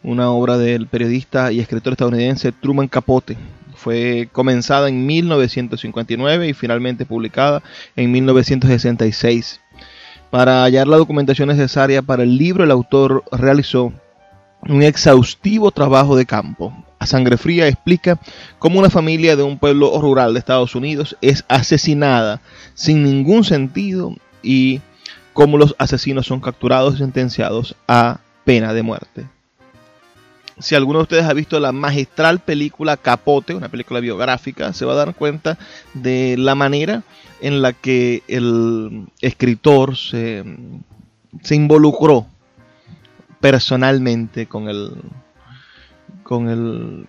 una 0.02 0.30
obra 0.30 0.58
del 0.58 0.86
periodista 0.86 1.50
y 1.50 1.60
escritor 1.60 1.94
estadounidense 1.94 2.52
Truman 2.52 2.88
Capote. 2.88 3.36
Fue 3.74 4.28
comenzada 4.32 4.88
en 4.88 5.06
1959 5.06 6.48
y 6.48 6.52
finalmente 6.52 7.06
publicada 7.06 7.62
en 7.96 8.10
1966. 8.12 9.60
Para 10.30 10.64
hallar 10.64 10.86
la 10.86 10.98
documentación 10.98 11.48
necesaria 11.48 12.02
para 12.02 12.22
el 12.22 12.36
libro, 12.36 12.64
el 12.64 12.70
autor 12.70 13.24
realizó 13.32 13.92
un 14.68 14.82
exhaustivo 14.82 15.70
trabajo 15.70 16.16
de 16.16 16.26
campo. 16.26 16.72
A 16.98 17.06
sangre 17.06 17.36
fría 17.36 17.66
explica 17.68 18.18
cómo 18.58 18.78
una 18.78 18.90
familia 18.90 19.36
de 19.36 19.42
un 19.42 19.58
pueblo 19.58 19.98
rural 20.00 20.34
de 20.34 20.40
Estados 20.40 20.74
Unidos 20.74 21.16
es 21.22 21.44
asesinada 21.48 22.40
sin 22.74 23.04
ningún 23.04 23.44
sentido 23.44 24.14
y 24.42 24.80
cómo 25.32 25.56
los 25.56 25.74
asesinos 25.78 26.26
son 26.26 26.40
capturados 26.40 26.96
y 26.96 26.98
sentenciados 26.98 27.76
a 27.86 28.20
pena 28.44 28.74
de 28.74 28.82
muerte. 28.82 29.26
Si 30.60 30.74
alguno 30.74 30.98
de 30.98 31.04
ustedes 31.04 31.24
ha 31.24 31.34
visto 31.34 31.60
la 31.60 31.72
magistral 31.72 32.40
película 32.40 32.96
Capote, 32.96 33.54
una 33.54 33.68
película 33.68 34.00
biográfica, 34.00 34.72
se 34.72 34.84
va 34.84 34.92
a 34.92 34.96
dar 34.96 35.14
cuenta 35.14 35.58
de 35.94 36.36
la 36.36 36.54
manera 36.54 37.04
en 37.40 37.62
la 37.62 37.72
que 37.72 38.22
el 38.26 39.06
escritor 39.20 39.96
se, 39.96 40.44
involucró 41.50 42.26
personalmente 43.40 44.46
con 44.46 44.68
el, 44.68 44.92
con 46.24 46.48
el 46.48 47.06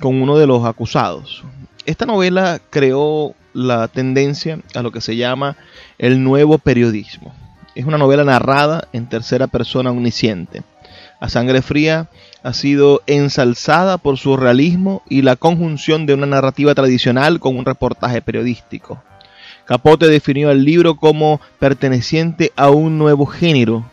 con 0.00 0.20
uno 0.20 0.36
de 0.36 0.46
los 0.46 0.64
acusados. 0.64 1.44
Esta 1.86 2.06
novela 2.06 2.60
creó 2.70 3.34
la 3.52 3.88
tendencia 3.88 4.60
a 4.74 4.82
lo 4.82 4.90
que 4.90 5.00
se 5.00 5.16
llama 5.16 5.56
el 5.98 6.22
nuevo 6.22 6.58
periodismo. 6.58 7.34
Es 7.74 7.84
una 7.84 7.98
novela 7.98 8.24
narrada 8.24 8.88
en 8.92 9.08
tercera 9.08 9.46
persona 9.46 9.90
omnisciente. 9.90 10.62
A 11.20 11.28
sangre 11.28 11.62
fría 11.62 12.08
ha 12.42 12.52
sido 12.52 13.02
ensalzada 13.06 13.98
por 13.98 14.18
su 14.18 14.36
realismo 14.36 15.02
y 15.08 15.22
la 15.22 15.36
conjunción 15.36 16.06
de 16.06 16.14
una 16.14 16.26
narrativa 16.26 16.74
tradicional 16.74 17.40
con 17.40 17.56
un 17.56 17.64
reportaje 17.64 18.20
periodístico. 18.20 19.02
Capote 19.64 20.08
definió 20.08 20.50
el 20.50 20.64
libro 20.64 20.96
como 20.96 21.40
perteneciente 21.58 22.52
a 22.56 22.70
un 22.70 22.98
nuevo 22.98 23.24
género 23.24 23.84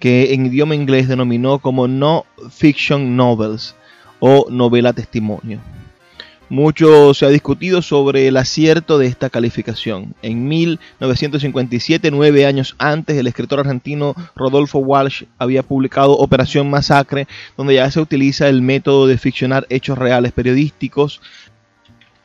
que 0.00 0.34
en 0.34 0.46
idioma 0.46 0.74
inglés 0.74 1.06
denominó 1.06 1.60
como 1.60 1.86
no 1.86 2.24
fiction 2.50 3.16
novels 3.16 3.76
o 4.18 4.46
novela 4.50 4.92
testimonio. 4.92 5.60
Mucho 6.50 7.14
se 7.14 7.26
ha 7.26 7.28
discutido 7.28 7.80
sobre 7.80 8.26
el 8.26 8.36
acierto 8.36 8.98
de 8.98 9.06
esta 9.06 9.30
calificación. 9.30 10.16
En 10.20 10.48
1957, 10.48 12.10
nueve 12.10 12.44
años 12.44 12.74
antes, 12.78 13.16
el 13.16 13.28
escritor 13.28 13.60
argentino 13.60 14.16
Rodolfo 14.34 14.80
Walsh 14.80 15.26
había 15.38 15.62
publicado 15.62 16.18
Operación 16.18 16.68
Masacre, 16.68 17.28
donde 17.56 17.74
ya 17.74 17.88
se 17.88 18.00
utiliza 18.00 18.48
el 18.48 18.62
método 18.62 19.06
de 19.06 19.16
ficcionar 19.16 19.64
hechos 19.70 19.96
reales 19.96 20.32
periodísticos, 20.32 21.20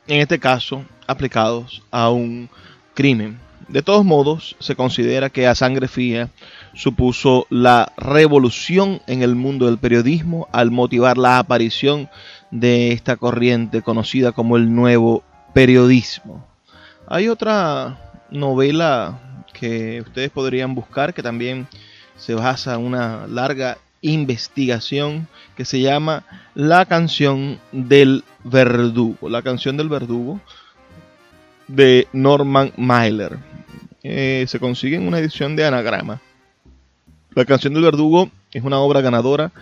en 0.08 0.18
este 0.18 0.40
caso 0.40 0.84
aplicados 1.06 1.84
a 1.92 2.10
un 2.10 2.50
crimen. 2.94 3.38
De 3.68 3.82
todos 3.82 4.04
modos, 4.04 4.56
se 4.60 4.76
considera 4.76 5.30
que 5.30 5.48
A 5.48 5.54
Sangre 5.56 5.88
Fría 5.88 6.30
supuso 6.74 7.46
la 7.50 7.92
revolución 7.96 9.02
en 9.08 9.22
el 9.22 9.34
mundo 9.34 9.66
del 9.66 9.78
periodismo 9.78 10.48
al 10.52 10.70
motivar 10.70 11.18
la 11.18 11.38
aparición 11.38 12.04
de 12.04 12.10
esta 12.52 13.16
corriente 13.16 13.82
conocida 13.82 14.32
como 14.32 14.56
el 14.56 14.74
nuevo 14.74 15.22
periodismo. 15.52 16.46
Hay 17.08 17.28
otra 17.28 17.98
novela 18.30 19.42
que 19.52 20.02
ustedes 20.02 20.30
podrían 20.30 20.74
buscar 20.74 21.14
que 21.14 21.22
también 21.22 21.66
se 22.16 22.34
basa 22.34 22.74
en 22.74 22.84
una 22.84 23.26
larga 23.26 23.78
investigación 24.02 25.26
que 25.56 25.64
se 25.64 25.80
llama 25.80 26.24
La 26.54 26.84
canción 26.86 27.58
del 27.72 28.24
verdugo. 28.44 29.28
La 29.28 29.42
canción 29.42 29.76
del 29.76 29.88
verdugo 29.88 30.40
de 31.68 32.06
Norman 32.12 32.72
Mailer. 32.76 33.38
Eh, 34.02 34.44
se 34.46 34.60
consigue 34.60 34.96
en 34.96 35.08
una 35.08 35.18
edición 35.18 35.56
de 35.56 35.64
anagrama. 35.64 36.20
La 37.34 37.44
canción 37.44 37.74
del 37.74 37.82
verdugo 37.82 38.30
es 38.52 38.62
una 38.62 38.78
obra 38.78 39.00
ganadora 39.00 39.52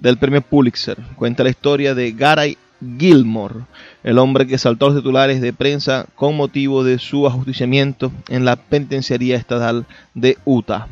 del 0.00 0.18
premio 0.18 0.42
Pulitzer. 0.42 0.98
Cuenta 1.16 1.44
la 1.44 1.50
historia 1.50 1.94
de 1.94 2.12
Garay 2.12 2.58
Gilmore, 2.98 3.60
el 4.02 4.18
hombre 4.18 4.46
que 4.46 4.58
saltó 4.58 4.88
los 4.88 4.96
titulares 4.96 5.40
de 5.40 5.52
prensa 5.52 6.06
con 6.14 6.36
motivo 6.36 6.84
de 6.84 6.98
su 6.98 7.26
ajusticiamiento 7.26 8.12
en 8.28 8.44
la 8.44 8.56
penitenciaría 8.56 9.36
estatal 9.36 9.86
de 10.14 10.38
Utah, 10.44 10.88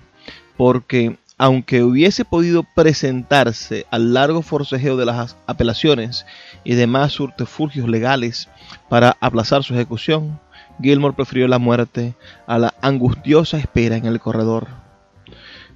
porque 0.56 1.18
aunque 1.36 1.82
hubiese 1.82 2.26
podido 2.26 2.64
presentarse 2.74 3.86
al 3.90 4.12
largo 4.12 4.42
forcejeo 4.42 4.98
de 4.98 5.06
las 5.06 5.38
apelaciones 5.46 6.26
y 6.64 6.74
demás 6.74 7.12
subterfugios 7.12 7.88
legales 7.88 8.50
para 8.90 9.16
aplazar 9.20 9.64
su 9.64 9.72
ejecución, 9.72 10.38
Gilmore 10.82 11.14
prefirió 11.14 11.48
la 11.48 11.58
muerte 11.58 12.14
a 12.46 12.58
la 12.58 12.74
angustiosa 12.82 13.56
espera 13.56 13.96
en 13.96 14.04
el 14.04 14.20
corredor. 14.20 14.68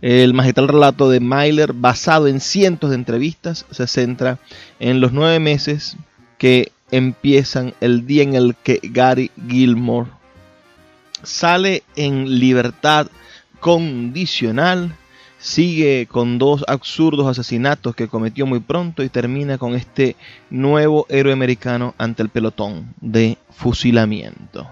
El 0.05 0.34
magistral 0.34 0.68
relato 0.68 1.09
de 1.09 1.18
Myler, 1.18 1.72
basado 1.72 2.28
en 2.28 2.38
cientos 2.38 2.90
de 2.90 2.96
entrevistas, 2.96 3.64
se 3.70 3.86
centra 3.86 4.38
en 4.78 5.00
los 5.00 5.12
nueve 5.14 5.40
meses 5.40 5.96
que 6.36 6.72
empiezan 6.90 7.72
el 7.80 8.07
día 8.07 8.22
en 8.22 8.34
el 8.34 8.55
que 8.55 8.80
Gary 8.82 9.30
Gilmore 9.48 10.11
sale 11.22 11.84
en 11.96 12.38
libertad 12.38 13.07
condicional, 13.61 14.94
sigue 15.38 16.07
con 16.07 16.36
dos 16.36 16.66
absurdos 16.68 17.26
asesinatos 17.26 17.96
que 17.96 18.09
cometió 18.09 18.44
muy 18.44 18.61
pronto 18.61 19.02
y 19.02 19.09
termina 19.09 19.57
con 19.57 19.74
este 19.74 20.16
nuevo 20.50 21.07
héroe 21.09 21.32
americano 21.32 21.94
ante 21.96 22.22
el 22.22 22.28
pelotón 22.28 22.92
de 23.00 23.38
fusilamiento. 23.48 24.68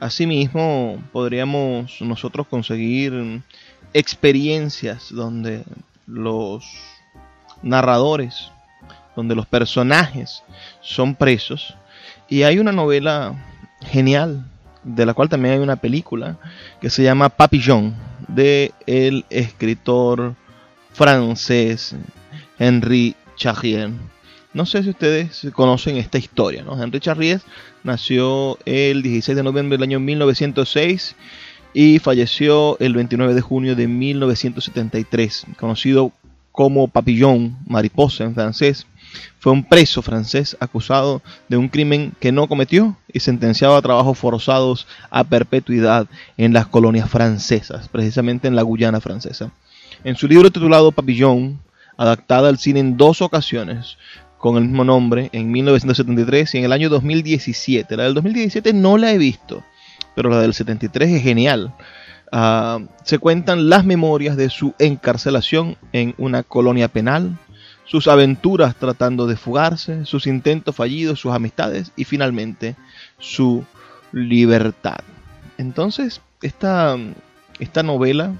Asimismo, 0.00 1.04
podríamos 1.12 2.00
nosotros 2.00 2.46
conseguir 2.46 3.42
experiencias 3.92 5.08
donde 5.10 5.64
los 6.06 6.64
narradores, 7.62 8.50
donde 9.16 9.34
los 9.34 9.46
personajes 9.46 10.42
son 10.80 11.14
presos. 11.14 11.74
Y 12.28 12.42
hay 12.42 12.58
una 12.58 12.72
novela 12.72 13.34
genial, 13.82 14.44
de 14.84 15.04
la 15.04 15.14
cual 15.14 15.28
también 15.28 15.54
hay 15.54 15.60
una 15.60 15.76
película, 15.76 16.38
que 16.80 16.90
se 16.90 17.02
llama 17.02 17.28
Papillon, 17.28 17.94
de 18.28 18.72
el 18.86 19.24
escritor 19.30 20.34
francés 20.92 21.94
Henri 22.58 23.14
Charrier. 23.36 23.90
No 24.52 24.66
sé 24.66 24.82
si 24.82 24.90
ustedes 24.90 25.46
conocen 25.52 25.96
esta 25.96 26.18
historia, 26.18 26.62
¿no? 26.62 26.80
Henri 26.80 27.00
Charrier 27.00 27.40
nació 27.84 28.58
el 28.64 29.02
16 29.02 29.36
de 29.36 29.42
noviembre 29.42 29.76
del 29.76 29.84
año 29.84 30.00
1906 30.00 31.14
y 31.72 31.98
falleció 31.98 32.78
el 32.80 32.94
29 32.94 33.34
de 33.34 33.40
junio 33.40 33.76
de 33.76 33.86
1973, 33.86 35.46
conocido 35.58 36.12
como 36.52 36.88
Papillon, 36.88 37.56
mariposa 37.66 38.24
en 38.24 38.34
francés. 38.34 38.86
Fue 39.38 39.52
un 39.52 39.64
preso 39.64 40.02
francés 40.02 40.56
acusado 40.60 41.22
de 41.48 41.56
un 41.56 41.68
crimen 41.68 42.12
que 42.20 42.32
no 42.32 42.48
cometió 42.48 42.96
y 43.12 43.20
sentenciado 43.20 43.76
a 43.76 43.82
trabajos 43.82 44.18
forzados 44.18 44.86
a 45.10 45.24
perpetuidad 45.24 46.06
en 46.36 46.52
las 46.52 46.66
colonias 46.66 47.10
francesas, 47.10 47.88
precisamente 47.88 48.46
en 48.46 48.56
la 48.56 48.62
Guyana 48.62 49.00
francesa. 49.00 49.50
En 50.04 50.16
su 50.16 50.28
libro 50.28 50.50
titulado 50.50 50.92
Papillon, 50.92 51.58
adaptada 51.96 52.48
al 52.48 52.58
cine 52.58 52.80
en 52.80 52.96
dos 52.96 53.20
ocasiones, 53.20 53.96
con 54.38 54.56
el 54.56 54.64
mismo 54.64 54.84
nombre, 54.84 55.28
en 55.32 55.50
1973 55.50 56.54
y 56.54 56.58
en 56.58 56.64
el 56.64 56.72
año 56.72 56.88
2017. 56.88 57.96
La 57.96 58.04
del 58.04 58.14
2017 58.14 58.72
no 58.72 58.96
la 58.96 59.12
he 59.12 59.18
visto, 59.18 59.62
pero 60.14 60.30
la 60.30 60.40
del 60.40 60.54
73 60.54 61.10
es 61.10 61.22
genial. 61.22 61.72
Ah, 62.32 62.78
se 63.02 63.18
cuentan 63.18 63.68
las 63.68 63.84
memorias 63.84 64.36
de 64.36 64.50
su 64.50 64.74
encarcelación 64.78 65.76
en 65.92 66.14
una 66.16 66.42
colonia 66.42 66.88
penal, 66.88 67.36
sus 67.84 68.06
aventuras 68.06 68.76
tratando 68.76 69.26
de 69.26 69.36
fugarse, 69.36 70.04
sus 70.06 70.28
intentos 70.28 70.76
fallidos, 70.76 71.18
sus 71.18 71.32
amistades 71.32 71.90
y 71.96 72.04
finalmente 72.04 72.76
su 73.18 73.64
libertad. 74.12 75.00
Entonces, 75.58 76.20
esta, 76.40 76.96
esta 77.58 77.82
novela 77.82 78.32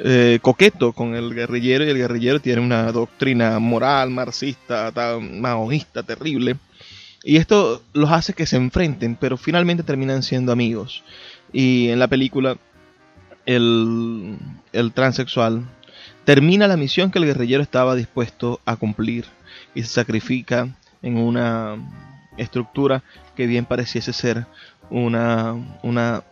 eh, 0.00 0.38
coqueto 0.42 0.92
con 0.92 1.14
el 1.14 1.34
guerrillero 1.34 1.84
y 1.84 1.90
el 1.90 1.98
guerrillero 1.98 2.40
tiene 2.40 2.60
una 2.60 2.90
doctrina 2.92 3.58
moral, 3.58 4.10
marxista, 4.10 4.92
maoísta, 5.20 6.02
terrible. 6.02 6.56
Y 7.24 7.36
esto 7.36 7.82
los 7.92 8.10
hace 8.10 8.32
que 8.32 8.46
se 8.46 8.56
enfrenten, 8.56 9.16
pero 9.16 9.36
finalmente 9.36 9.82
terminan 9.82 10.22
siendo 10.22 10.52
amigos. 10.52 11.02
Y 11.52 11.88
en 11.88 11.98
la 11.98 12.06
película, 12.06 12.56
el, 13.44 14.36
el 14.72 14.92
transexual 14.92 15.64
termina 16.24 16.68
la 16.68 16.76
misión 16.76 17.10
que 17.10 17.18
el 17.18 17.24
guerrillero 17.24 17.62
estaba 17.62 17.96
dispuesto 17.96 18.60
a 18.66 18.76
cumplir 18.76 19.24
y 19.74 19.82
se 19.82 19.88
sacrifica 19.88 20.68
en 21.02 21.16
una 21.16 21.76
estructura 22.36 23.02
que 23.34 23.46
bien 23.46 23.64
pareciese 23.64 24.12
ser 24.12 24.46
una, 24.90 25.54
una 25.82 26.22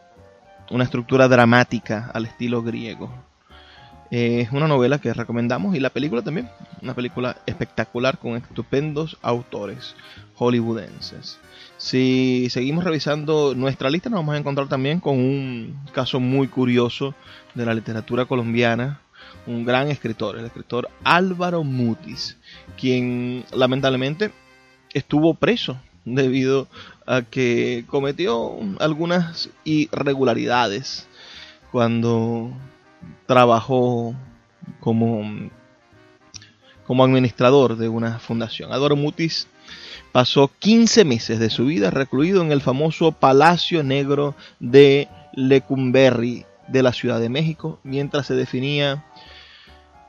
una 0.70 0.84
estructura 0.84 1.28
dramática 1.28 2.10
al 2.12 2.26
estilo 2.26 2.62
griego. 2.62 3.10
Es 4.10 4.52
una 4.52 4.68
novela 4.68 5.00
que 5.00 5.12
recomendamos 5.12 5.74
y 5.74 5.80
la 5.80 5.90
película 5.90 6.22
también, 6.22 6.48
una 6.80 6.94
película 6.94 7.38
espectacular 7.46 8.18
con 8.18 8.36
estupendos 8.36 9.18
autores 9.20 9.96
hollywoodenses. 10.36 11.40
Si 11.76 12.48
seguimos 12.50 12.84
revisando 12.84 13.54
nuestra 13.56 13.90
lista 13.90 14.08
nos 14.08 14.18
vamos 14.18 14.36
a 14.36 14.38
encontrar 14.38 14.68
también 14.68 15.00
con 15.00 15.18
un 15.18 15.76
caso 15.92 16.20
muy 16.20 16.46
curioso 16.46 17.14
de 17.54 17.66
la 17.66 17.74
literatura 17.74 18.26
colombiana, 18.26 19.00
un 19.46 19.64
gran 19.64 19.88
escritor, 19.88 20.38
el 20.38 20.46
escritor 20.46 20.88
Álvaro 21.02 21.64
Mutis, 21.64 22.38
quien 22.78 23.44
lamentablemente 23.52 24.30
estuvo 24.94 25.34
preso 25.34 25.78
debido 26.06 26.68
a 27.04 27.22
que 27.22 27.84
cometió 27.88 28.56
algunas 28.78 29.50
irregularidades 29.64 31.06
cuando 31.72 32.50
trabajó 33.26 34.14
como, 34.80 35.50
como 36.86 37.04
administrador 37.04 37.76
de 37.76 37.88
una 37.88 38.18
fundación. 38.18 38.72
Adoro 38.72 38.96
Mutis 38.96 39.48
pasó 40.12 40.50
15 40.58 41.04
meses 41.04 41.38
de 41.38 41.50
su 41.50 41.66
vida 41.66 41.90
recluido 41.90 42.40
en 42.40 42.52
el 42.52 42.62
famoso 42.62 43.12
Palacio 43.12 43.82
Negro 43.82 44.34
de 44.60 45.08
Lecumberri 45.34 46.46
de 46.68 46.82
la 46.82 46.92
Ciudad 46.92 47.20
de 47.20 47.28
México, 47.28 47.80
mientras 47.82 48.26
se 48.26 48.34
definía 48.34 49.04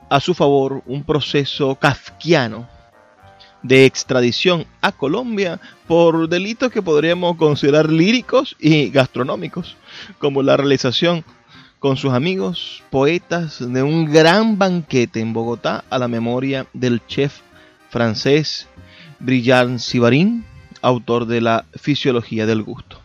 a 0.08 0.20
su 0.20 0.32
favor 0.32 0.82
un 0.86 1.04
proceso 1.04 1.74
kafkiano 1.74 2.77
de 3.62 3.84
extradición 3.84 4.66
a 4.80 4.92
Colombia 4.92 5.60
por 5.86 6.28
delitos 6.28 6.70
que 6.70 6.82
podríamos 6.82 7.36
considerar 7.36 7.90
líricos 7.90 8.56
y 8.58 8.90
gastronómicos, 8.90 9.76
como 10.18 10.42
la 10.42 10.56
realización 10.56 11.24
con 11.78 11.96
sus 11.96 12.12
amigos 12.12 12.82
poetas 12.90 13.58
de 13.60 13.82
un 13.82 14.06
gran 14.06 14.58
banquete 14.58 15.20
en 15.20 15.32
Bogotá 15.32 15.84
a 15.90 15.98
la 15.98 16.08
memoria 16.08 16.66
del 16.72 17.04
chef 17.06 17.40
francés 17.88 18.68
Brillant 19.20 19.78
Sivarin, 19.78 20.44
autor 20.82 21.26
de 21.26 21.40
la 21.40 21.64
Fisiología 21.74 22.46
del 22.46 22.62
Gusto. 22.62 23.00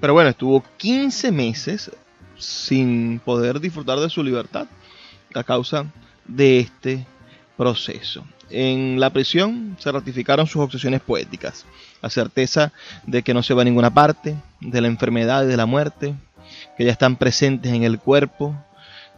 Pero 0.00 0.12
bueno, 0.12 0.30
estuvo 0.30 0.64
15 0.76 1.32
meses 1.32 1.90
sin 2.36 3.20
poder 3.24 3.58
disfrutar 3.60 3.98
de 3.98 4.10
su 4.10 4.22
libertad 4.22 4.66
a 5.34 5.42
causa 5.42 5.86
de 6.26 6.60
este 6.60 7.06
proceso. 7.58 8.24
En 8.48 8.98
la 8.98 9.10
prisión 9.10 9.76
se 9.78 9.92
ratificaron 9.92 10.46
sus 10.46 10.62
obsesiones 10.62 11.02
poéticas, 11.02 11.66
la 12.00 12.08
certeza 12.08 12.72
de 13.04 13.22
que 13.22 13.34
no 13.34 13.42
se 13.42 13.52
va 13.52 13.62
a 13.62 13.64
ninguna 13.66 13.92
parte, 13.92 14.36
de 14.60 14.80
la 14.80 14.88
enfermedad 14.88 15.44
y 15.44 15.48
de 15.48 15.56
la 15.56 15.66
muerte, 15.66 16.14
que 16.78 16.84
ya 16.84 16.92
están 16.92 17.16
presentes 17.16 17.72
en 17.72 17.82
el 17.82 17.98
cuerpo, 17.98 18.54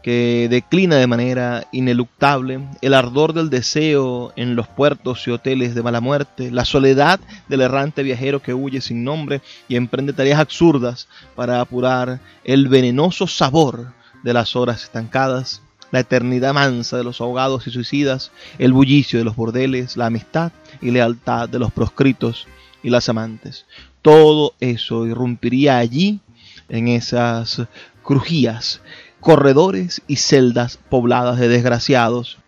que 0.03 0.49
declina 0.51 0.97
de 0.97 1.07
manera 1.07 1.66
ineluctable, 1.70 2.61
el 2.80 2.95
ardor 2.95 3.34
del 3.34 3.51
deseo 3.51 4.32
en 4.34 4.57
los 4.57 4.66
puertos 4.66 5.28
y 5.28 5.30
hoteles 5.30 5.74
de 5.74 5.82
mala 5.82 6.01
muerte, 6.01 6.51
la 6.51 6.64
soledad 6.64 7.20
del 7.49 7.61
errante 7.61 8.03
viajero 8.03 8.41
que 8.41 8.55
huye 8.55 8.80
sin 8.80 9.05
nombre 9.05 9.43
y 9.68 9.76
emprende 9.76 10.14
tareas 10.14 10.41
absurdas 10.41 11.09
para 11.36 11.61
apurar 11.61 12.20
el 12.45 12.68
venenoso 12.68 13.26
sabor 13.26 13.93
de 14.22 14.32
las 14.32 14.57
horas 14.57 14.82
estancadas, 14.84 15.62
la 15.91 16.01
eternidad 16.01 16.55
mansa 16.55 16.97
de 16.97 17.05
los 17.05 17.20
ahogados 17.20 17.66
y 17.66 17.70
suicidas, 17.70 18.30
el 18.59 18.72
bullicio 18.72 19.18
de 19.18 19.24
los 19.24 19.36
bordeles, 19.36 19.97
la 19.97 20.07
amistad 20.07 20.53
y 20.80 20.91
lealtad 20.91 21.49
de 21.49 21.59
los 21.59 21.72
proscritos 21.72 22.47
y 22.82 22.91
las 22.91 23.09
amantes. 23.09 23.66
Todo 24.03 24.55
eso 24.61 25.07
irrumpiría 25.07 25.78
allí 25.78 26.20
en 26.68 26.88
esas 26.88 27.62
crujías, 28.03 28.80
corredores 29.20 30.03
y 30.07 30.16
celdas 30.16 30.78
pobladas 30.88 31.38
de 31.38 31.49
desgraciados, 31.49 32.38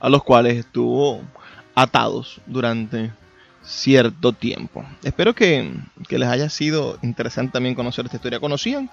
a 0.00 0.08
los 0.08 0.22
cuales 0.22 0.58
estuvo 0.58 1.22
atados 1.74 2.40
durante 2.46 3.12
cierto 3.62 4.32
tiempo. 4.32 4.84
Espero 5.02 5.34
que, 5.34 5.72
les 6.08 6.28
haya 6.28 6.48
sido 6.48 6.98
interesante 7.02 7.52
también 7.52 7.74
conocer 7.74 8.04
esta 8.04 8.16
historia. 8.16 8.40
¿Conocían 8.40 8.90